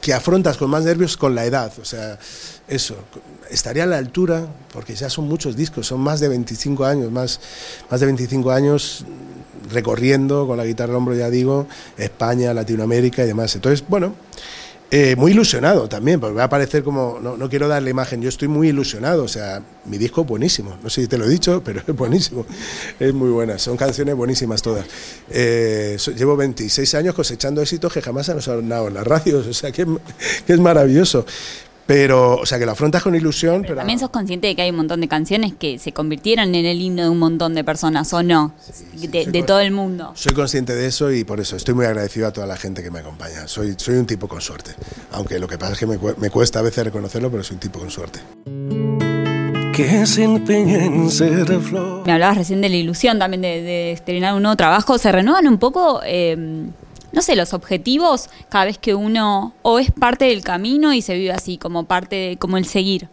que 0.00 0.12
afrontas 0.12 0.56
con 0.56 0.70
más 0.70 0.84
nervios 0.84 1.16
con 1.16 1.34
la 1.34 1.44
edad. 1.44 1.72
O 1.80 1.84
sea, 1.84 2.18
eso, 2.68 2.96
estaría 3.50 3.84
a 3.84 3.86
la 3.86 3.98
altura, 3.98 4.46
porque 4.72 4.94
ya 4.94 5.08
son 5.08 5.28
muchos 5.28 5.56
discos, 5.56 5.86
son 5.86 6.00
más 6.00 6.20
de 6.20 6.28
25 6.28 6.84
años, 6.84 7.10
más, 7.10 7.40
más 7.90 8.00
de 8.00 8.06
25 8.06 8.50
años 8.50 9.04
recorriendo 9.70 10.46
con 10.46 10.56
la 10.56 10.64
guitarra 10.64 10.92
al 10.92 10.96
hombro, 10.96 11.14
ya 11.14 11.30
digo, 11.30 11.66
España, 11.96 12.52
Latinoamérica 12.52 13.22
y 13.24 13.26
demás. 13.26 13.54
Entonces, 13.54 13.84
bueno, 13.88 14.14
eh, 14.94 15.16
muy 15.16 15.32
ilusionado 15.32 15.88
también, 15.88 16.20
porque 16.20 16.36
va 16.36 16.44
a 16.44 16.48
parecer 16.50 16.82
como, 16.82 17.18
no, 17.18 17.38
no, 17.38 17.48
quiero 17.48 17.66
darle 17.66 17.88
imagen, 17.88 18.20
yo 18.20 18.28
estoy 18.28 18.48
muy 18.48 18.68
ilusionado, 18.68 19.24
o 19.24 19.28
sea, 19.28 19.62
mi 19.86 19.96
disco 19.96 20.20
es 20.20 20.26
buenísimo, 20.26 20.76
no 20.82 20.90
sé 20.90 21.00
si 21.00 21.08
te 21.08 21.16
lo 21.16 21.24
he 21.24 21.30
dicho, 21.30 21.62
pero 21.64 21.80
es 21.80 21.96
buenísimo, 21.96 22.44
es 23.00 23.14
muy 23.14 23.30
buena, 23.30 23.58
son 23.58 23.78
canciones 23.78 24.14
buenísimas 24.14 24.60
todas. 24.60 24.84
Eh, 25.30 25.96
llevo 26.14 26.36
26 26.36 26.94
años 26.94 27.14
cosechando 27.14 27.62
éxitos 27.62 27.90
que 27.90 28.02
jamás 28.02 28.28
han 28.28 28.42
sonado 28.42 28.88
en 28.88 28.92
las 28.92 29.06
radios, 29.06 29.46
o 29.48 29.54
sea, 29.54 29.72
que, 29.72 29.86
que 30.46 30.52
es 30.52 30.60
maravilloso. 30.60 31.24
Pero, 31.92 32.36
o 32.36 32.46
sea, 32.46 32.58
que 32.58 32.64
lo 32.64 32.72
afrontas 32.72 33.02
con 33.02 33.14
ilusión. 33.14 33.60
Pero, 33.60 33.74
también 33.74 33.98
sos 33.98 34.08
consciente 34.08 34.46
de 34.46 34.56
que 34.56 34.62
hay 34.62 34.70
un 34.70 34.76
montón 34.76 35.02
de 35.02 35.08
canciones 35.08 35.52
que 35.52 35.78
se 35.78 35.92
convirtieron 35.92 36.54
en 36.54 36.64
el 36.64 36.80
himno 36.80 37.02
de 37.02 37.10
un 37.10 37.18
montón 37.18 37.54
de 37.54 37.64
personas, 37.64 38.10
¿o 38.14 38.22
no? 38.22 38.54
de, 38.94 39.42
todo 39.42 39.60
el 39.60 39.72
mundo. 39.72 40.10
Soy 40.14 40.32
consciente 40.32 40.74
de 40.74 40.86
eso 40.86 41.12
y 41.12 41.24
por 41.24 41.38
eso 41.38 41.54
estoy 41.54 41.74
muy 41.74 41.84
agradecido 41.84 42.28
a 42.28 42.32
toda 42.32 42.46
la 42.46 42.56
gente 42.56 42.82
que 42.82 42.90
me 42.90 43.00
acompaña. 43.00 43.46
Soy, 43.46 43.74
soy 43.76 43.96
un 43.96 44.06
tipo 44.06 44.26
con 44.26 44.40
suerte. 44.40 44.70
Aunque 45.10 45.38
lo 45.38 45.46
que 45.46 45.58
pasa 45.58 45.74
es 45.74 45.78
que 45.80 45.86
me, 45.86 45.98
me 46.16 46.30
cuesta 46.30 46.60
a 46.60 46.62
veces 46.62 46.82
reconocerlo, 46.82 47.30
pero 47.30 47.44
soy 47.44 47.56
un 47.56 47.60
tipo 47.60 47.78
con 47.78 47.90
suerte. 47.90 48.20
Que 49.76 50.06
se 50.06 50.24
en 50.24 51.10
ser 51.10 51.60
flor. 51.60 52.06
Me 52.06 52.12
hablabas 52.12 52.38
recién 52.38 52.62
de 52.62 52.70
la 52.70 52.76
ilusión 52.76 53.18
también 53.18 53.42
de, 53.42 53.60
de 53.60 53.92
estrenar 53.92 54.34
un 54.34 54.40
nuevo 54.40 54.56
trabajo. 54.56 54.96
¿Se 54.96 55.12
renuevan 55.12 55.46
un 55.46 55.58
poco? 55.58 56.00
Eh, 56.06 56.64
no 57.12 57.22
sé, 57.22 57.36
los 57.36 57.52
objetivos 57.52 58.28
cada 58.48 58.64
vez 58.64 58.78
que 58.78 58.94
uno 58.94 59.54
o 59.62 59.78
es 59.78 59.90
parte 59.90 60.26
del 60.26 60.42
camino 60.42 60.92
y 60.92 61.02
se 61.02 61.14
vive 61.14 61.32
así, 61.32 61.58
como 61.58 61.84
parte, 61.84 62.36
como 62.38 62.56
el 62.56 62.64
seguir. 62.64 63.08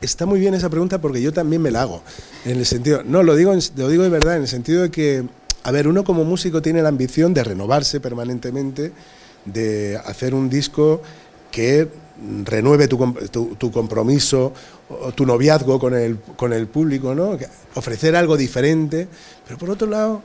Está 0.00 0.26
muy 0.26 0.38
bien 0.38 0.54
esa 0.54 0.68
pregunta 0.68 1.00
porque 1.00 1.22
yo 1.22 1.32
también 1.32 1.62
me 1.62 1.70
la 1.70 1.82
hago. 1.82 2.02
En 2.44 2.58
el 2.58 2.66
sentido, 2.66 3.02
no, 3.04 3.22
lo 3.22 3.36
digo, 3.36 3.54
lo 3.76 3.88
digo 3.88 4.02
de 4.02 4.08
verdad, 4.10 4.36
en 4.36 4.42
el 4.42 4.48
sentido 4.48 4.82
de 4.82 4.90
que, 4.90 5.24
a 5.62 5.70
ver, 5.70 5.88
uno 5.88 6.04
como 6.04 6.24
músico 6.24 6.60
tiene 6.60 6.82
la 6.82 6.90
ambición 6.90 7.32
de 7.32 7.44
renovarse 7.44 8.00
permanentemente, 8.00 8.92
de 9.46 9.98
hacer 10.04 10.34
un 10.34 10.50
disco 10.50 11.00
que 11.50 11.88
renueve 12.44 12.88
tu, 12.88 12.98
tu, 13.58 13.72
compromiso 13.72 14.52
o 14.88 15.12
tu 15.12 15.26
noviazgo 15.26 15.78
con 15.78 15.94
el, 15.94 16.18
con 16.36 16.52
el 16.52 16.66
público, 16.68 17.14
¿no? 17.14 17.36
ofrecer 17.74 18.14
algo 18.14 18.36
diferente, 18.36 19.08
pero 19.46 19.58
por 19.58 19.70
otro 19.70 19.88
lado 19.88 20.22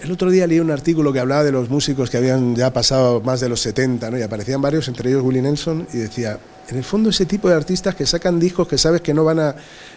el 0.00 0.10
otro 0.10 0.30
día 0.30 0.46
leí 0.46 0.60
un 0.60 0.70
artículo 0.70 1.12
que 1.12 1.20
hablaba 1.20 1.44
de 1.44 1.52
los 1.52 1.70
músicos 1.70 2.10
que 2.10 2.16
habían 2.16 2.56
ya 2.56 2.72
pasado 2.72 3.20
más 3.20 3.40
de 3.40 3.48
los 3.48 3.60
70, 3.60 4.10
¿no? 4.10 4.18
y 4.18 4.22
aparecían 4.22 4.60
varios, 4.60 4.88
entre 4.88 5.10
ellos 5.10 5.22
Willie 5.22 5.42
Nelson, 5.42 5.86
y 5.92 5.98
decía, 5.98 6.38
en 6.68 6.76
el 6.76 6.84
fondo 6.84 7.10
ese 7.10 7.26
tipo 7.26 7.48
de 7.48 7.54
artistas 7.54 7.94
que 7.94 8.06
sacan 8.06 8.40
discos 8.40 8.66
que 8.66 8.78
sabes 8.78 9.00
que 9.00 9.12
no 9.12 9.24
van 9.24 9.40
a 9.40 9.54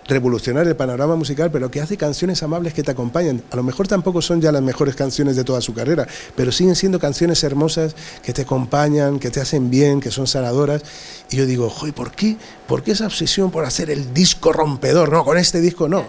revolucionar 0.08 0.67
el 0.67 0.75
panorama 0.75 1.15
musical, 1.15 1.49
pero 1.51 1.71
que 1.71 1.79
hace 1.79 1.95
canciones 1.95 2.43
amables 2.43 2.73
que 2.73 2.84
te 2.84 2.91
acompañan. 2.91 3.41
A 3.51 3.55
lo 3.55 3.63
mejor 3.63 3.88
tampoco 3.88 4.21
son 4.21 4.41
ya 4.41 4.51
las 4.51 4.62
mejores 4.62 4.95
canciones 4.95 5.36
de 5.36 5.43
toda 5.43 5.62
su 5.62 5.73
carrera, 5.73 6.08
pero 6.36 6.51
siguen 6.51 6.75
siendo 6.75 6.99
canciones 6.99 7.43
hermosas 7.43 7.95
que 8.23 8.34
te 8.34 8.41
acompañan, 8.41 9.19
que 9.19 9.29
te 9.31 9.41
hacen 9.41 9.69
bien, 9.69 10.01
que 10.01 10.12
son 10.12 10.27
sanadoras. 10.27 10.84
Y 11.29 11.38
yo 11.38 11.45
digo, 11.45 11.69
joy, 11.69 11.91
¿por 11.91 12.12
qué? 12.12 12.38
¿Por 12.67 12.84
qué 12.84 12.91
esa 12.91 13.05
obsesión 13.05 13.51
por 13.51 13.65
hacer 13.65 13.89
el 13.89 14.13
disco 14.13 14.51
rompedor? 14.51 15.12
No, 15.12 15.23
con 15.23 15.38
este 15.38 15.62
disco 15.62 15.88
no 15.88 16.05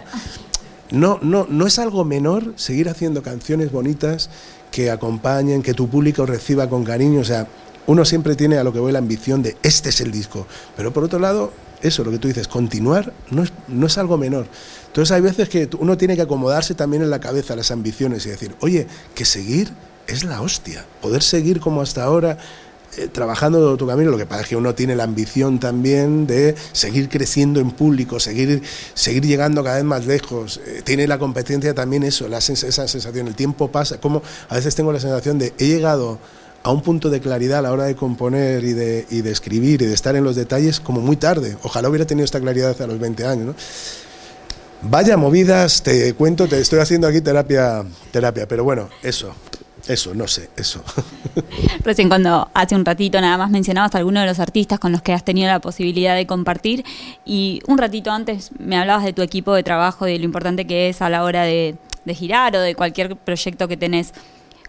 no, 0.91 1.19
no, 1.21 1.45
no 1.49 1.67
es 1.67 1.79
algo 1.79 2.05
menor 2.05 2.53
seguir 2.55 2.89
haciendo 2.89 3.21
canciones 3.21 3.71
bonitas 3.71 4.29
que 4.71 4.91
acompañen, 4.91 5.61
que 5.61 5.73
tu 5.73 5.87
público 5.87 6.25
reciba 6.25 6.69
con 6.69 6.83
cariño. 6.83 7.21
O 7.21 7.25
sea, 7.25 7.47
uno 7.87 8.05
siempre 8.05 8.35
tiene 8.35 8.57
a 8.57 8.63
lo 8.63 8.73
que 8.73 8.79
voy 8.79 8.91
la 8.91 8.99
ambición 8.99 9.41
de 9.41 9.57
este 9.63 9.89
es 9.89 10.01
el 10.01 10.11
disco. 10.11 10.45
Pero 10.75 10.93
por 10.93 11.03
otro 11.03 11.19
lado, 11.19 11.51
eso, 11.81 12.03
lo 12.03 12.11
que 12.11 12.19
tú 12.19 12.27
dices, 12.27 12.47
continuar 12.47 13.13
no 13.31 13.43
es, 13.43 13.53
no 13.67 13.87
es 13.87 13.97
algo 13.97 14.17
menor. 14.17 14.47
Entonces 14.87 15.11
hay 15.11 15.21
veces 15.21 15.49
que 15.49 15.69
uno 15.79 15.97
tiene 15.97 16.15
que 16.15 16.23
acomodarse 16.23 16.73
también 16.73 17.03
en 17.03 17.09
la 17.09 17.19
cabeza 17.19 17.55
las 17.55 17.71
ambiciones 17.71 18.25
y 18.25 18.29
decir, 18.29 18.55
oye, 18.61 18.87
que 19.13 19.25
seguir 19.25 19.71
es 20.07 20.23
la 20.23 20.41
hostia. 20.41 20.85
Poder 21.01 21.21
seguir 21.21 21.59
como 21.59 21.81
hasta 21.81 22.03
ahora 22.03 22.37
eh, 22.97 23.07
trabajando 23.11 23.77
tu 23.77 23.85
camino, 23.85 24.11
lo 24.11 24.17
que 24.17 24.25
pasa 24.25 24.41
es 24.41 24.47
que 24.47 24.55
uno 24.55 24.73
tiene 24.73 24.95
la 24.95 25.03
ambición 25.03 25.59
también 25.59 26.25
de 26.25 26.55
seguir 26.71 27.09
creciendo 27.09 27.59
en 27.59 27.71
público, 27.71 28.19
seguir, 28.19 28.63
seguir 28.93 29.25
llegando 29.25 29.63
cada 29.63 29.75
vez 29.75 29.85
más 29.85 30.05
lejos. 30.05 30.59
Eh, 30.65 30.81
tiene 30.83 31.07
la 31.07 31.19
competencia 31.19 31.73
también 31.73 32.03
eso, 32.03 32.27
la 32.27 32.39
esa 32.39 32.87
sensación, 32.87 33.27
el 33.27 33.35
tiempo 33.35 33.69
pasa, 33.71 33.99
como 33.99 34.21
a 34.49 34.55
veces 34.55 34.75
tengo 34.75 34.91
la 34.91 34.99
sensación 34.99 35.37
de 35.37 35.53
he 35.59 35.67
llegado 35.67 36.19
a 36.63 36.71
un 36.71 36.81
punto 36.81 37.09
de 37.09 37.21
claridad 37.21 37.59
a 37.59 37.61
la 37.61 37.71
hora 37.71 37.85
de 37.85 37.95
componer 37.95 38.63
y 38.63 38.73
de, 38.73 39.05
y 39.09 39.21
de 39.21 39.31
escribir 39.31 39.81
y 39.81 39.85
de 39.85 39.93
estar 39.93 40.15
en 40.15 40.23
los 40.23 40.35
detalles 40.35 40.79
como 40.79 40.99
muy 40.99 41.15
tarde. 41.15 41.55
Ojalá 41.63 41.89
hubiera 41.89 42.05
tenido 42.05 42.25
esta 42.25 42.41
claridad 42.41 42.81
a 42.81 42.87
los 42.87 42.99
20 42.99 43.25
años. 43.25 43.55
Vaya 44.81 45.17
movidas, 45.17 45.81
te 45.81 46.13
cuento, 46.13 46.47
te 46.47 46.59
estoy 46.59 46.79
haciendo 46.79 47.07
aquí 47.07 47.21
terapia, 47.21 47.83
terapia, 48.11 48.47
pero 48.47 48.63
bueno, 48.63 48.89
eso. 49.01 49.33
Eso, 49.87 50.13
no 50.13 50.27
sé, 50.27 50.49
eso. 50.57 50.83
Recién 51.83 52.09
cuando 52.09 52.49
hace 52.53 52.75
un 52.75 52.83
ratito 52.83 53.21
nada 53.21 53.37
más 53.37 53.49
mencionabas 53.49 53.95
a 53.95 53.99
algunos 53.99 54.23
de 54.23 54.27
los 54.27 54.39
artistas 54.39 54.79
con 54.79 54.91
los 54.91 55.01
que 55.01 55.13
has 55.13 55.23
tenido 55.23 55.47
la 55.47 55.59
posibilidad 55.59 56.15
de 56.15 56.27
compartir 56.27 56.83
y 57.25 57.61
un 57.67 57.77
ratito 57.77 58.11
antes 58.11 58.51
me 58.59 58.77
hablabas 58.77 59.05
de 59.05 59.13
tu 59.13 59.21
equipo 59.21 59.53
de 59.53 59.63
trabajo, 59.63 60.07
y 60.07 60.13
de 60.13 60.19
lo 60.19 60.25
importante 60.25 60.65
que 60.65 60.89
es 60.89 61.01
a 61.01 61.09
la 61.09 61.23
hora 61.23 61.43
de, 61.43 61.75
de 62.05 62.15
girar 62.15 62.55
o 62.55 62.59
de 62.59 62.75
cualquier 62.75 63.15
proyecto 63.15 63.67
que 63.67 63.77
tenés. 63.77 64.13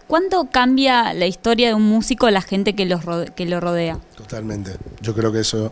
¿Cuánto 0.09 0.49
cambia 0.49 1.13
la 1.13 1.27
historia 1.27 1.67
de 1.67 1.75
un 1.75 1.83
músico 1.83 2.27
la 2.31 2.41
gente 2.41 2.73
que, 2.73 2.85
los 2.85 3.01
que 3.35 3.45
lo 3.45 3.59
rodea? 3.59 3.99
Totalmente. 4.17 4.71
Yo 5.01 5.13
creo 5.13 5.31
que 5.31 5.41
eso... 5.41 5.71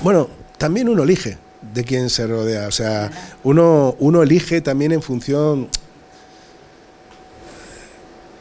Bueno, 0.00 0.28
también 0.58 0.88
uno 0.88 1.02
elige 1.02 1.38
de 1.72 1.82
quién 1.82 2.08
se 2.08 2.26
rodea. 2.26 2.68
O 2.68 2.70
sea, 2.70 3.10
uno, 3.42 3.96
uno 3.98 4.22
elige 4.22 4.60
también 4.60 4.92
en 4.92 5.02
función... 5.02 5.68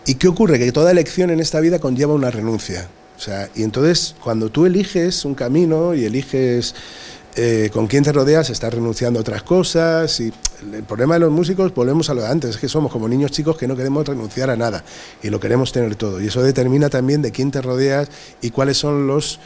¿Y 0.06 0.16
qué 0.16 0.28
ocurre? 0.28 0.60
Que 0.60 0.72
toda 0.72 0.92
elección 0.92 1.30
en 1.30 1.39
esta 1.39 1.60
vida 1.62 1.80
conlleva 1.80 2.13
una 2.13 2.30
renuncia. 2.30 2.89
O 3.16 3.20
sea, 3.20 3.50
y 3.56 3.63
entonces 3.63 4.16
cuando 4.22 4.50
tú 4.50 4.66
eliges 4.66 5.24
un 5.24 5.34
camino 5.34 5.94
y 5.94 6.04
eliges 6.04 6.76
eh, 7.36 7.70
con 7.72 7.88
quién 7.88 8.04
te 8.04 8.12
rodeas, 8.12 8.50
estás 8.50 8.74
renunciando 8.74 9.20
a 9.20 9.22
otras 9.22 9.44
cosas 9.44 10.20
y 10.20 10.34
el 10.74 10.84
problema 10.84 11.13
de 11.13 11.22
los 11.22 11.32
músicos, 11.32 11.74
volvemos 11.74 12.10
a 12.10 12.13
lo 12.13 12.22
de 12.22 12.28
antes, 12.28 12.52
es 12.52 12.58
que 12.58 12.68
somos 12.68 12.92
como 12.92 13.08
niños 13.08 13.32
chicos 13.32 13.58
que 13.58 13.68
no 13.68 13.76
queremos 13.76 14.06
renunciar 14.06 14.50
a 14.50 14.56
nada 14.56 14.84
y 15.22 15.30
lo 15.30 15.39
queremos 15.39 15.72
tener 15.72 15.96
todo. 15.96 16.22
Y 16.22 16.28
eso 16.28 16.44
determina 16.44 16.89
también 16.89 17.22
de 17.22 17.32
quién 17.32 17.50
te 17.50 17.62
rodeas 17.62 18.10
y 18.42 18.50
cuáles 18.50 18.78
son 18.78 19.08
los 19.08 19.39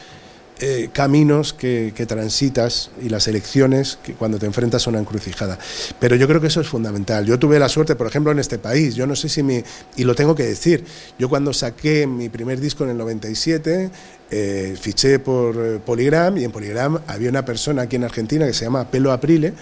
eh, 0.60 0.90
caminos 0.92 1.52
que, 1.52 1.92
transitas 2.08 2.90
y 3.00 3.08
las 3.08 3.28
elecciones 3.28 3.98
que 4.02 4.14
cuando 4.14 4.38
te 4.38 4.46
enfrentas 4.46 4.86
a 4.86 4.90
una 4.90 4.98
encrucijada. 4.98 5.58
Pero 6.00 6.16
yo 6.16 6.26
creo 6.26 6.40
que 6.40 6.48
eso 6.48 6.60
es 6.60 6.66
fundamental. 6.66 7.26
Yo 7.26 7.38
tuve 7.38 7.58
la 7.58 7.68
suerte, 7.68 7.94
por 7.94 8.06
ejemplo, 8.06 8.32
en 8.32 8.38
este 8.38 8.58
país, 8.58 8.94
yo 8.94 9.06
no 9.06 9.14
sé 9.14 9.28
si 9.28 9.42
mi, 9.42 9.62
y 9.96 10.04
lo 10.04 10.14
tengo 10.14 10.34
que 10.34 10.44
decir, 10.44 10.84
yo 11.18 11.28
cuando 11.28 11.52
saqué 11.52 12.06
mi 12.06 12.28
primer 12.28 12.60
disco 12.60 12.84
en 12.84 12.90
el 12.90 12.98
97, 12.98 13.90
eh, 14.30 14.76
fiché 14.80 15.18
por 15.18 15.56
eh, 15.56 15.78
Polygram 15.84 16.36
y 16.38 16.44
en 16.44 16.50
Polygram 16.50 16.98
había 17.06 17.30
una 17.30 17.44
persona 17.44 17.82
aquí 17.82 17.96
en 17.96 18.04
Argentina 18.04 18.46
que 18.46 18.52
se 18.52 18.64
llama 18.64 18.90
Pelo 18.90 19.12
Aprile, 19.12 19.54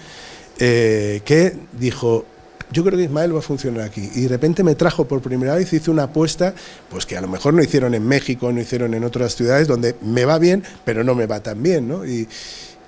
que 0.57 1.55
dijo, 1.73 2.25
yo 2.71 2.83
creo 2.83 2.97
que 2.97 3.05
Ismael 3.05 3.33
va 3.33 3.39
a 3.39 3.41
funcionar 3.41 3.83
aquí. 3.83 4.09
Y 4.15 4.21
de 4.21 4.27
repente 4.27 4.63
me 4.63 4.75
trajo 4.75 5.07
por 5.07 5.21
primera 5.21 5.55
vez, 5.55 5.71
hice 5.71 5.91
una 5.91 6.03
apuesta, 6.03 6.53
pues 6.89 7.05
que 7.05 7.17
a 7.17 7.21
lo 7.21 7.27
mejor 7.27 7.53
no 7.53 7.63
hicieron 7.63 7.93
en 7.93 8.05
México, 8.05 8.51
no 8.51 8.59
hicieron 8.59 8.93
en 8.93 9.03
otras 9.03 9.35
ciudades, 9.35 9.67
donde 9.67 9.95
me 10.01 10.25
va 10.25 10.37
bien, 10.39 10.63
pero 10.83 11.03
no 11.03 11.15
me 11.15 11.25
va 11.25 11.41
tan 11.41 11.63
bien, 11.63 11.87
¿no? 11.87 12.05
Y, 12.05 12.27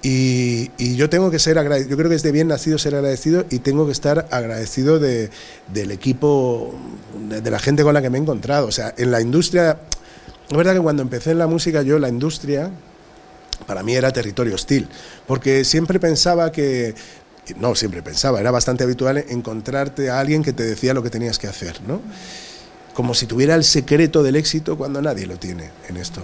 y, 0.02 0.96
yo 0.96 1.10
tengo 1.10 1.30
que 1.30 1.40
ser 1.40 1.58
agradecido, 1.58 1.92
yo 1.92 1.98
creo 1.98 2.10
que 2.10 2.16
es 2.16 2.24
de 2.24 2.32
bien 2.32 2.48
nacido 2.48 2.78
ser 2.78 2.96
agradecido 2.96 3.46
y 3.50 3.60
tengo 3.60 3.86
que 3.86 3.92
estar 3.92 4.28
agradecido 4.32 4.98
de, 4.98 5.30
del 5.74 5.92
equipo, 5.92 6.74
de, 7.30 7.52
la 7.52 7.60
gente 7.60 7.84
con 7.84 7.94
la 7.94 8.02
que 8.02 8.10
me 8.10 8.18
he 8.18 8.22
encontrado. 8.22 8.68
O 8.68 8.72
sea, 8.72 8.94
en 8.98 9.12
la 9.12 9.20
industria, 9.20 9.78
es 10.50 10.58
verdad 10.58 10.74
que 10.74 10.80
cuando 10.80 11.02
empecé 11.02 11.32
en 11.32 11.40
la 11.40 11.48
música, 11.48 11.82
yo 11.82 12.00
la 12.00 12.08
industria, 12.08 12.72
para 13.66 13.84
mí 13.84 13.94
era 13.94 14.12
territorio 14.12 14.56
hostil, 14.56 14.88
porque 15.28 15.66
siempre 15.66 16.00
pensaba 16.00 16.52
que 16.52 16.96
no 17.58 17.76
siempre 17.76 18.02
pensaba, 18.02 18.40
era 18.40 18.52
bastante 18.52 18.84
habitual 18.84 19.18
encontrarte 19.30 20.10
a 20.10 20.20
alguien 20.20 20.44
que 20.44 20.54
te 20.54 20.64
decía 20.64 20.94
lo 20.94 21.04
que 21.04 21.10
tenías 21.10 21.40
que 21.40 21.48
hacer, 21.48 21.82
¿no? 21.88 22.02
Como 22.94 23.14
si 23.14 23.26
tuviera 23.26 23.56
el 23.56 23.64
secreto 23.64 24.24
del 24.24 24.36
éxito 24.36 24.78
cuando 24.78 25.02
nadie 25.02 25.26
lo 25.26 25.38
tiene 25.38 25.70
en 25.88 25.98
esto. 25.98 26.22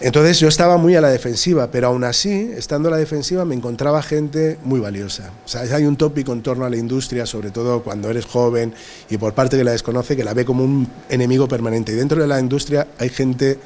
Entonces 0.00 0.40
yo 0.40 0.48
estaba 0.48 0.76
muy 0.76 0.96
a 0.96 1.00
la 1.00 1.08
defensiva, 1.08 1.70
pero 1.70 1.86
aún 1.86 2.04
así, 2.04 2.50
estando 2.56 2.88
a 2.88 2.92
la 2.92 2.98
defensiva, 2.98 3.44
me 3.44 3.54
encontraba 3.54 4.02
gente 4.02 4.58
muy 4.64 4.80
valiosa. 4.80 5.30
O 5.44 5.48
sea, 5.48 5.62
hay 5.62 5.84
un 5.84 5.96
tópico 5.96 6.32
en 6.32 6.42
torno 6.42 6.64
a 6.64 6.70
la 6.70 6.76
industria, 6.76 7.26
sobre 7.26 7.50
todo 7.50 7.82
cuando 7.82 8.10
eres 8.10 8.26
joven 8.26 8.74
y 9.08 9.16
por 9.18 9.34
parte 9.34 9.56
que 9.56 9.64
la 9.64 9.70
desconoce, 9.70 10.16
que 10.16 10.24
la 10.24 10.34
ve 10.34 10.44
como 10.44 10.64
un 10.64 10.88
enemigo 11.08 11.46
permanente. 11.46 11.92
Y 11.92 11.94
dentro 11.94 12.20
de 12.20 12.26
la 12.26 12.40
industria 12.40 12.88
hay 12.98 13.08
gente 13.08 13.58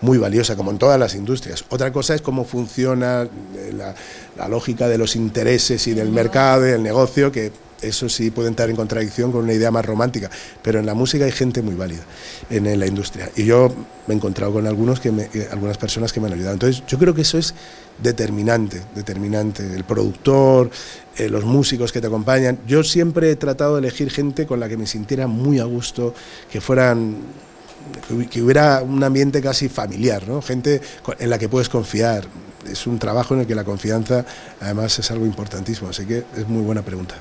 muy 0.00 0.18
valiosa, 0.18 0.56
como 0.56 0.70
en 0.70 0.78
todas 0.78 0.98
las 0.98 1.14
industrias. 1.14 1.64
Otra 1.70 1.92
cosa 1.92 2.14
es 2.14 2.22
cómo 2.22 2.44
funciona 2.44 3.28
eh, 3.56 3.72
la, 3.72 4.48
lógica 4.48 4.88
de 4.88 4.98
los 4.98 5.16
intereses 5.16 5.86
y 5.86 5.94
del 5.94 6.10
mercado 6.10 6.66
y 6.66 6.70
del 6.70 6.82
negocio, 6.82 7.32
que 7.32 7.52
eso 7.82 8.08
sí 8.08 8.30
puede 8.30 8.48
entrar 8.48 8.70
en 8.70 8.76
contradicción 8.76 9.30
con 9.30 9.44
una 9.44 9.52
idea 9.52 9.70
más 9.70 9.84
romántica, 9.84 10.30
pero 10.62 10.80
en 10.80 10.86
la 10.86 10.94
música 10.94 11.24
hay 11.24 11.32
gente 11.32 11.62
muy 11.62 11.74
válida 11.74 12.02
en, 12.50 12.78
la 12.78 12.86
industria. 12.86 13.30
Y 13.36 13.44
yo 13.44 13.72
me 14.06 14.14
he 14.14 14.16
encontrado 14.16 14.52
con 14.52 14.66
algunos 14.66 15.00
que 15.00 15.08
eh, 15.08 15.48
algunas 15.50 15.78
personas 15.78 16.12
que 16.12 16.20
me 16.20 16.26
han 16.26 16.32
ayudado. 16.32 16.54
Entonces, 16.54 16.82
yo 16.88 16.98
creo 16.98 17.14
que 17.14 17.22
eso 17.22 17.38
es 17.38 17.54
determinante, 18.02 18.82
determinante. 18.94 19.74
El 19.74 19.84
productor, 19.84 20.70
eh, 21.16 21.28
los 21.28 21.44
músicos 21.44 21.92
que 21.92 22.00
te 22.00 22.06
acompañan. 22.06 22.58
Yo 22.66 22.82
siempre 22.82 23.30
he 23.30 23.36
tratado 23.36 23.74
de 23.74 23.80
elegir 23.80 24.10
gente 24.10 24.46
con 24.46 24.60
la 24.60 24.68
que 24.68 24.76
me 24.76 24.86
sintiera 24.86 25.26
muy 25.26 25.58
a 25.58 25.64
gusto, 25.64 26.14
que 26.50 26.60
fueran 26.60 27.16
que 28.30 28.42
hubiera 28.42 28.82
un 28.82 29.02
ambiente 29.02 29.40
casi 29.40 29.68
familiar, 29.68 30.26
¿no? 30.28 30.42
gente 30.42 30.80
en 31.18 31.30
la 31.30 31.38
que 31.38 31.48
puedes 31.48 31.68
confiar. 31.68 32.24
Es 32.70 32.86
un 32.86 32.98
trabajo 32.98 33.34
en 33.34 33.40
el 33.40 33.46
que 33.46 33.54
la 33.54 33.64
confianza 33.64 34.24
además 34.60 34.98
es 34.98 35.10
algo 35.10 35.24
importantísimo, 35.24 35.90
así 35.90 36.04
que 36.04 36.24
es 36.36 36.48
muy 36.48 36.62
buena 36.62 36.82
pregunta. 36.82 37.14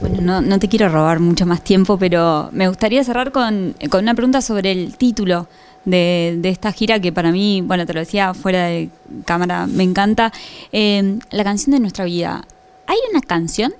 Bueno, 0.00 0.40
no, 0.40 0.58
te 0.58 0.68
quiero 0.68 0.88
robar 0.88 1.20
mucho 1.20 1.46
más 1.46 1.62
tiempo, 1.64 1.98
pero 1.98 2.50
me 2.52 2.68
gustaría 2.68 3.02
cerrar 3.02 3.32
con, 3.32 3.74
una 3.92 4.14
pregunta 4.14 4.42
sobre 4.42 4.72
el 4.72 4.96
título 4.96 5.48
de, 5.84 6.38
esta 6.44 6.70
gira 6.72 7.00
que 7.00 7.12
para 7.12 7.32
mí, 7.32 7.62
bueno, 7.62 7.86
te 7.86 7.94
lo 7.94 8.00
decía 8.00 8.34
fuera 8.34 8.66
de 8.66 8.90
cámara, 9.24 9.66
me 9.66 9.84
encanta. 9.84 10.32
Eh, 10.72 11.18
la 11.30 11.44
canción 11.44 11.72
de 11.72 11.80
nuestra 11.80 12.04
vida. 12.04 12.44
¿Hay 12.86 12.98
una 13.10 13.20
canción 13.20 13.72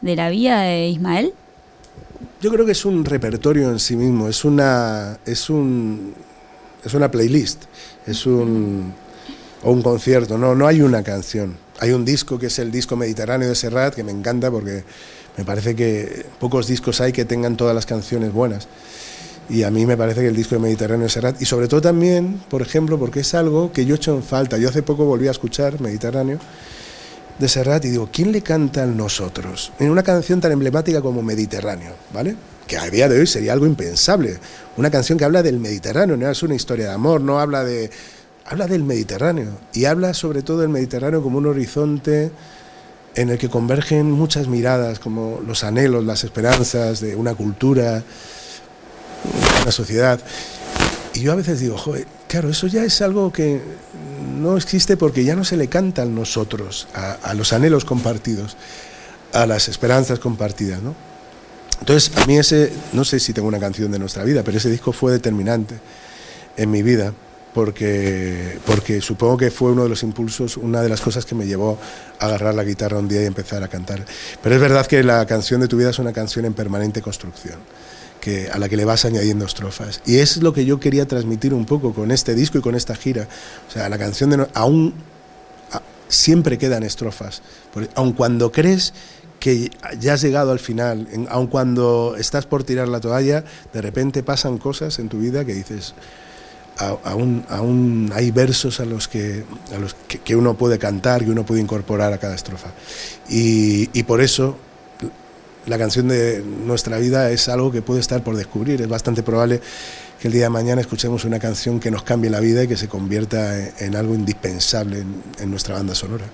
de 0.00 0.16
la 0.16 0.30
vida 0.30 0.62
de 0.62 0.88
Ismael? 0.88 1.34
Yo 2.40 2.50
creo 2.50 2.64
que 2.64 2.72
es 2.72 2.86
un 2.86 3.04
repertorio 3.04 3.68
en 3.68 3.78
sí 3.78 3.96
mismo, 3.96 4.26
es 4.26 4.46
una, 4.46 5.18
es 5.26 5.50
un, 5.50 6.14
es 6.82 6.94
una 6.94 7.10
playlist, 7.10 7.64
es 8.06 8.24
un, 8.24 8.94
o 9.62 9.70
un 9.70 9.82
concierto, 9.82 10.38
no, 10.38 10.54
no 10.54 10.66
hay 10.66 10.80
una 10.80 11.02
canción. 11.02 11.58
Hay 11.80 11.90
un 11.90 12.02
disco 12.02 12.38
que 12.38 12.46
es 12.46 12.58
el 12.58 12.70
disco 12.70 12.96
mediterráneo 12.96 13.46
de 13.46 13.54
Serrat, 13.54 13.94
que 13.94 14.04
me 14.04 14.12
encanta 14.12 14.50
porque 14.50 14.84
me 15.36 15.44
parece 15.44 15.76
que 15.76 16.24
pocos 16.38 16.66
discos 16.66 17.02
hay 17.02 17.12
que 17.12 17.26
tengan 17.26 17.58
todas 17.58 17.74
las 17.74 17.84
canciones 17.84 18.32
buenas. 18.32 18.68
Y 19.50 19.64
a 19.64 19.70
mí 19.70 19.84
me 19.84 19.98
parece 19.98 20.22
que 20.22 20.28
el 20.28 20.36
disco 20.36 20.54
de 20.54 20.62
Mediterráneo 20.62 21.04
de 21.04 21.10
Serrat, 21.10 21.42
y 21.42 21.44
sobre 21.44 21.68
todo 21.68 21.82
también, 21.82 22.40
por 22.48 22.62
ejemplo, 22.62 22.98
porque 22.98 23.20
es 23.20 23.34
algo 23.34 23.70
que 23.70 23.84
yo 23.84 23.94
he 23.94 23.96
hecho 23.96 24.14
en 24.14 24.22
falta. 24.22 24.56
Yo 24.56 24.70
hace 24.70 24.82
poco 24.82 25.04
volví 25.04 25.28
a 25.28 25.32
escuchar 25.32 25.78
Mediterráneo 25.80 26.38
de 27.40 27.48
Serrat 27.48 27.84
y 27.86 27.88
digo, 27.88 28.10
¿quién 28.12 28.32
le 28.32 28.42
canta 28.42 28.82
a 28.82 28.86
nosotros? 28.86 29.72
En 29.78 29.90
una 29.90 30.02
canción 30.02 30.40
tan 30.40 30.52
emblemática 30.52 31.00
como 31.00 31.22
Mediterráneo, 31.22 31.92
¿vale? 32.12 32.36
Que 32.66 32.76
a 32.76 32.88
día 32.90 33.08
de 33.08 33.18
hoy 33.18 33.26
sería 33.26 33.54
algo 33.54 33.66
impensable. 33.66 34.38
Una 34.76 34.90
canción 34.90 35.18
que 35.18 35.24
habla 35.24 35.42
del 35.42 35.58
Mediterráneo, 35.58 36.18
no 36.18 36.30
es 36.30 36.42
una 36.42 36.54
historia 36.54 36.88
de 36.88 36.92
amor, 36.92 37.20
no 37.20 37.40
habla 37.40 37.64
de... 37.64 37.90
Habla 38.44 38.66
del 38.66 38.82
Mediterráneo 38.82 39.50
y 39.72 39.84
habla 39.84 40.12
sobre 40.12 40.42
todo 40.42 40.58
del 40.58 40.70
Mediterráneo 40.70 41.22
como 41.22 41.38
un 41.38 41.46
horizonte 41.46 42.32
en 43.14 43.30
el 43.30 43.38
que 43.38 43.48
convergen 43.48 44.10
muchas 44.10 44.48
miradas, 44.48 44.98
como 44.98 45.40
los 45.46 45.62
anhelos, 45.62 46.04
las 46.04 46.24
esperanzas 46.24 47.00
de 47.00 47.14
una 47.14 47.34
cultura, 47.34 48.02
una 49.62 49.70
sociedad. 49.70 50.18
Y 51.14 51.20
yo 51.20 51.32
a 51.32 51.36
veces 51.36 51.60
digo, 51.60 51.78
joder, 51.78 52.06
claro, 52.26 52.48
eso 52.50 52.66
ya 52.66 52.82
es 52.82 53.00
algo 53.02 53.32
que 53.32 53.60
no 54.40 54.56
existe 54.56 54.96
porque 54.96 55.24
ya 55.24 55.36
no 55.36 55.44
se 55.44 55.56
le 55.56 55.68
cantan 55.68 56.14
nosotros, 56.14 56.88
a, 56.94 57.34
los 57.34 57.52
anhelos 57.52 57.84
compartidos, 57.84 58.56
a 59.32 59.46
las 59.46 59.68
esperanzas 59.68 60.18
compartidas, 60.18 60.82
¿no? 60.82 60.94
Entonces, 61.80 62.16
a 62.16 62.26
mí 62.26 62.36
ese, 62.36 62.72
no 62.92 63.04
sé 63.04 63.20
si 63.20 63.32
tengo 63.32 63.48
una 63.48 63.58
canción 63.58 63.90
de 63.90 63.98
nuestra 63.98 64.24
vida, 64.24 64.42
pero 64.42 64.58
ese 64.58 64.68
disco 64.68 64.92
fue 64.92 65.12
determinante 65.12 65.76
en 66.56 66.70
mi 66.70 66.82
vida, 66.82 67.14
porque, 67.54 68.58
porque 68.66 69.00
supongo 69.00 69.38
que 69.38 69.50
fue 69.50 69.72
uno 69.72 69.84
de 69.84 69.88
los 69.88 70.02
impulsos, 70.02 70.56
una 70.56 70.82
de 70.82 70.88
las 70.88 71.00
cosas 71.00 71.24
que 71.24 71.34
me 71.34 71.46
llevó 71.46 71.78
a 72.18 72.26
agarrar 72.26 72.54
la 72.54 72.64
guitarra 72.64 72.98
un 72.98 73.08
día 73.08 73.22
y 73.22 73.26
empezar 73.26 73.62
a 73.62 73.68
cantar. 73.68 74.04
Pero 74.42 74.54
es 74.54 74.60
verdad 74.60 74.86
que 74.86 75.02
la 75.02 75.24
canción 75.26 75.60
de 75.60 75.68
tu 75.68 75.78
vida 75.78 75.90
es 75.90 75.98
una 75.98 76.12
canción 76.12 76.44
en 76.44 76.52
permanente 76.52 77.00
construcción 77.00 77.58
que, 78.20 78.48
a 78.50 78.58
la 78.58 78.68
que 78.68 78.76
le 78.76 78.84
vas 78.84 79.04
añadiendo 79.04 79.44
estrofas. 79.44 80.02
Y 80.06 80.18
es 80.18 80.38
lo 80.38 80.52
que 80.52 80.64
yo 80.64 80.78
quería 80.78 81.06
transmitir 81.06 81.54
un 81.54 81.64
poco 81.64 81.92
con 81.92 82.10
este 82.10 82.34
disco 82.34 82.58
y 82.58 82.60
con 82.60 82.74
esta 82.74 82.94
gira. 82.94 83.28
O 83.68 83.72
sea, 83.72 83.88
la 83.88 83.98
canción 83.98 84.30
de 84.30 84.46
aún 84.54 84.94
siempre 86.08 86.58
quedan 86.58 86.82
estrofas, 86.82 87.40
aun 87.94 88.12
cuando 88.12 88.50
crees 88.50 88.92
que 89.38 89.70
ya 89.98 90.14
has 90.14 90.20
llegado 90.22 90.52
al 90.52 90.58
final, 90.58 91.08
aun 91.30 91.46
cuando 91.46 92.14
estás 92.18 92.46
por 92.46 92.64
tirar 92.64 92.88
la 92.88 93.00
toalla, 93.00 93.44
de 93.72 93.80
repente 93.80 94.22
pasan 94.22 94.58
cosas 94.58 94.98
en 94.98 95.08
tu 95.08 95.20
vida 95.20 95.44
que 95.44 95.54
dices, 95.54 95.94
aún, 97.04 97.44
aún 97.48 98.10
hay 98.14 98.30
versos 98.32 98.80
a 98.80 98.84
los, 98.84 99.08
que, 99.08 99.44
a 99.74 99.78
los 99.78 99.94
que, 99.94 100.36
uno 100.36 100.54
puede 100.54 100.78
cantar, 100.78 101.24
que 101.24 101.30
uno 101.30 101.46
puede 101.46 101.60
incorporar 101.60 102.12
a 102.12 102.18
cada 102.18 102.34
estrofa. 102.34 102.68
Y, 103.28 103.88
y 103.98 104.02
por 104.02 104.20
eso 104.20 104.56
la 105.66 105.78
canción 105.78 106.08
de 106.08 106.42
nuestra 106.42 106.98
vida 106.98 107.30
es 107.30 107.48
algo 107.48 107.70
que 107.70 107.82
puede 107.82 108.00
estar 108.00 108.22
por 108.22 108.36
descubrir. 108.36 108.80
Es 108.80 108.88
bastante 108.88 109.22
probable 109.22 109.60
que 110.20 110.28
el 110.28 110.34
día 110.34 110.44
de 110.44 110.50
mañana 110.50 110.80
escuchemos 110.80 111.24
una 111.24 111.38
canción 111.38 111.80
que 111.80 111.90
nos 111.90 112.02
cambie 112.02 112.30
la 112.30 112.40
vida 112.40 112.64
y 112.64 112.68
que 112.68 112.76
se 112.76 112.88
convierta 112.88 113.68
en, 113.78 113.96
algo 113.96 114.14
indispensable 114.14 115.04
en, 115.38 115.50
nuestra 115.50 115.74
banda 115.74 115.94
sonora. 115.94 116.26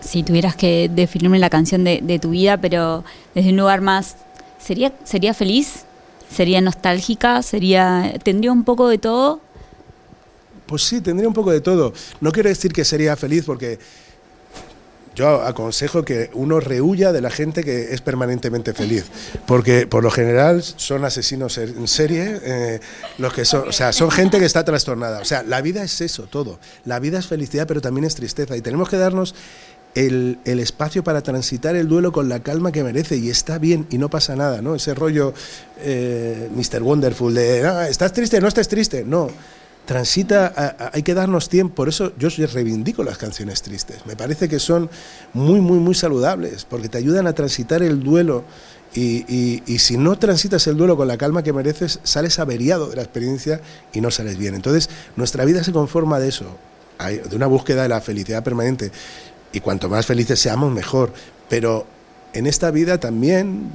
Si 0.00 0.22
tuvieras 0.22 0.56
que 0.56 0.90
definirme 0.92 1.38
la 1.38 1.50
canción 1.50 1.84
de, 1.84 2.18
tu 2.20 2.30
vida, 2.30 2.56
pero 2.58 3.04
desde 3.34 3.50
un 3.50 3.56
lugar 3.56 3.80
más, 3.80 4.16
¿sería, 4.58 4.92
¿sería 5.04 5.34
feliz 5.34 5.86
¿Sería 6.30 6.60
nostálgica? 6.60 7.42
¿Sería 7.42 8.14
¿Tendría 8.22 8.52
un 8.52 8.64
poco 8.64 8.88
de 8.88 8.98
todo? 8.98 9.40
Pues 10.66 10.82
sí, 10.82 11.00
tendría 11.00 11.28
un 11.28 11.34
poco 11.34 11.52
de 11.52 11.60
todo. 11.60 11.92
No 12.20 12.32
quiero 12.32 12.48
decir 12.48 12.72
que 12.72 12.84
sería 12.84 13.16
feliz 13.16 13.44
porque 13.44 13.78
yo 15.16 15.42
aconsejo 15.42 16.04
que 16.04 16.30
uno 16.34 16.60
rehuya 16.60 17.10
de 17.10 17.22
la 17.22 17.30
gente 17.30 17.64
que 17.64 17.94
es 17.94 18.02
permanentemente 18.02 18.74
feliz, 18.74 19.06
porque 19.46 19.86
por 19.86 20.04
lo 20.04 20.10
general 20.10 20.62
son 20.62 21.06
asesinos 21.06 21.56
en 21.56 21.88
serie, 21.88 22.38
eh, 22.42 22.80
los 23.16 23.32
que 23.32 23.46
son, 23.46 23.68
o 23.68 23.72
sea, 23.72 23.92
son 23.94 24.10
gente 24.10 24.38
que 24.38 24.44
está 24.44 24.62
trastornada. 24.62 25.20
O 25.20 25.24
sea, 25.24 25.42
la 25.42 25.62
vida 25.62 25.82
es 25.82 26.02
eso, 26.02 26.24
todo. 26.24 26.60
La 26.84 27.00
vida 27.00 27.18
es 27.18 27.26
felicidad, 27.26 27.66
pero 27.66 27.80
también 27.80 28.04
es 28.04 28.14
tristeza. 28.14 28.58
Y 28.58 28.60
tenemos 28.60 28.90
que 28.90 28.98
darnos 28.98 29.34
el, 29.94 30.38
espacio 30.44 31.02
para 31.02 31.22
transitar 31.22 31.74
el 31.76 31.88
duelo 31.88 32.12
con 32.12 32.28
la 32.28 32.40
calma 32.40 32.70
que 32.70 32.84
merece 32.84 33.16
y 33.16 33.30
está 33.30 33.58
bien 33.58 33.86
y 33.88 33.96
no 33.96 34.10
pasa 34.10 34.36
nada, 34.36 34.60
¿no? 34.60 34.74
Ese 34.74 34.94
rollo 34.94 35.32
eh, 35.78 36.50
Mr. 36.54 36.82
Wonderful 36.82 37.32
de, 37.32 37.66
ah, 37.66 37.88
¿estás 37.88 38.12
triste? 38.12 38.38
No 38.38 38.48
estás 38.48 38.68
triste. 38.68 39.02
No 39.02 39.30
transita, 39.86 40.90
hay 40.92 41.02
que 41.02 41.14
darnos 41.14 41.48
tiempo, 41.48 41.76
por 41.76 41.88
eso 41.88 42.12
yo 42.18 42.28
reivindico 42.52 43.04
las 43.04 43.16
canciones 43.16 43.62
tristes, 43.62 44.04
me 44.04 44.16
parece 44.16 44.48
que 44.48 44.58
son 44.58 44.90
muy, 45.32 45.60
muy, 45.60 45.78
muy 45.78 45.94
saludables, 45.94 46.64
porque 46.64 46.88
te 46.88 46.98
ayudan 46.98 47.26
a 47.26 47.32
transitar 47.32 47.82
el 47.82 48.02
duelo 48.02 48.44
y, 48.94 49.78
si 49.78 49.96
no 49.96 50.18
transitas 50.18 50.66
el 50.66 50.76
duelo 50.76 50.96
con 50.96 51.06
la 51.06 51.16
calma 51.16 51.42
que 51.42 51.52
mereces, 51.52 52.00
sales 52.02 52.38
averiado 52.38 52.88
de 52.88 52.96
la 52.96 53.02
experiencia 53.02 53.60
y 53.92 54.00
no 54.00 54.10
sales 54.10 54.38
bien. 54.38 54.54
Entonces, 54.54 54.88
nuestra 55.16 55.44
vida 55.44 55.62
se 55.62 55.72
conforma 55.72 56.18
de 56.18 56.28
eso, 56.28 56.46
de 56.98 57.36
una 57.36 57.46
búsqueda 57.46 57.82
de 57.82 57.90
la 57.90 58.00
felicidad 58.00 58.42
permanente, 58.42 58.90
y 59.52 59.60
cuanto 59.60 59.88
más 59.88 60.06
felices 60.06 60.40
seamos, 60.40 60.72
mejor, 60.72 61.12
pero 61.48 61.86
en 62.32 62.46
esta 62.46 62.70
vida 62.70 62.98
también 62.98 63.70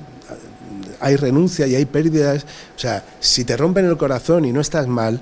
hay 0.99 1.15
renuncia 1.15 1.67
y 1.67 1.75
hay 1.75 1.85
pérdidas, 1.85 2.45
o 2.75 2.79
sea, 2.79 3.03
si 3.19 3.43
te 3.43 3.57
rompen 3.57 3.85
el 3.85 3.97
corazón 3.97 4.45
y 4.45 4.51
no 4.51 4.61
estás 4.61 4.87
mal, 4.87 5.19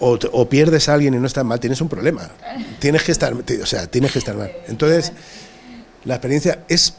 o, 0.00 0.48
pierdes 0.48 0.88
a 0.88 0.94
alguien 0.94 1.14
y 1.14 1.18
no 1.18 1.26
estás 1.26 1.44
mal, 1.44 1.60
tienes 1.60 1.80
un 1.80 1.88
problema. 1.88 2.30
Tienes 2.78 3.02
que 3.02 3.12
estar, 3.12 3.32
o 3.32 3.66
sea, 3.66 3.86
tienes 3.86 4.12
que 4.12 4.18
estar 4.18 4.36
mal. 4.36 4.52
Entonces, 4.68 5.12
la 6.04 6.14
experiencia 6.14 6.60
es 6.68 6.94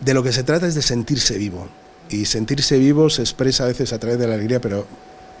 de 0.00 0.14
lo 0.14 0.22
que 0.22 0.32
se 0.32 0.42
trata 0.42 0.66
es 0.66 0.74
de 0.74 0.82
sentirse 0.82 1.38
vivo. 1.38 1.68
Y 2.08 2.26
sentirse 2.26 2.78
vivo 2.78 3.10
se 3.10 3.22
expresa 3.22 3.64
a 3.64 3.66
veces 3.66 3.92
a 3.92 3.98
través 3.98 4.18
de 4.18 4.28
la 4.28 4.34
alegría, 4.34 4.60
pero 4.60 4.86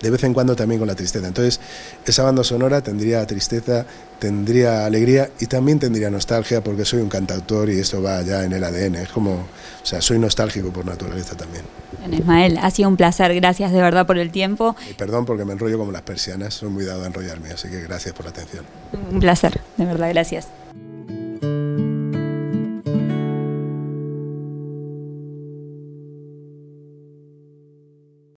de 0.00 0.10
vez 0.10 0.22
en 0.24 0.34
cuando 0.34 0.54
también 0.54 0.78
con 0.78 0.88
la 0.88 0.94
tristeza. 0.94 1.26
Entonces, 1.26 1.60
esa 2.04 2.22
banda 2.22 2.44
sonora 2.44 2.82
tendría 2.82 3.26
tristeza, 3.26 3.86
tendría 4.18 4.86
alegría 4.86 5.30
y 5.40 5.46
también 5.46 5.78
tendría 5.78 6.10
nostalgia 6.10 6.62
porque 6.62 6.84
soy 6.84 7.00
un 7.00 7.08
cantautor 7.08 7.70
y 7.70 7.78
esto 7.78 8.02
va 8.02 8.22
ya 8.22 8.44
en 8.44 8.52
el 8.52 8.64
ADN. 8.64 8.96
Es 8.96 9.08
como, 9.08 9.32
o 9.32 9.86
sea, 9.86 10.00
soy 10.00 10.18
nostálgico 10.18 10.70
por 10.70 10.84
naturaleza 10.84 11.36
también. 11.36 11.64
Ismael, 12.10 12.58
ha 12.58 12.70
sido 12.70 12.88
un 12.88 12.96
placer. 12.96 13.34
Gracias 13.34 13.72
de 13.72 13.80
verdad 13.80 14.06
por 14.06 14.18
el 14.18 14.30
tiempo. 14.30 14.76
Y 14.88 14.94
perdón 14.94 15.24
porque 15.26 15.44
me 15.44 15.52
enrollo 15.52 15.78
como 15.78 15.92
las 15.92 16.02
persianas. 16.02 16.54
Soy 16.54 16.68
muy 16.68 16.84
dado 16.84 17.04
a 17.04 17.06
enrollarme, 17.06 17.50
así 17.50 17.68
que 17.68 17.80
gracias 17.82 18.14
por 18.14 18.26
la 18.26 18.30
atención. 18.30 18.64
Un 19.10 19.20
placer, 19.20 19.60
de 19.76 19.84
verdad, 19.84 20.10
gracias. 20.10 20.48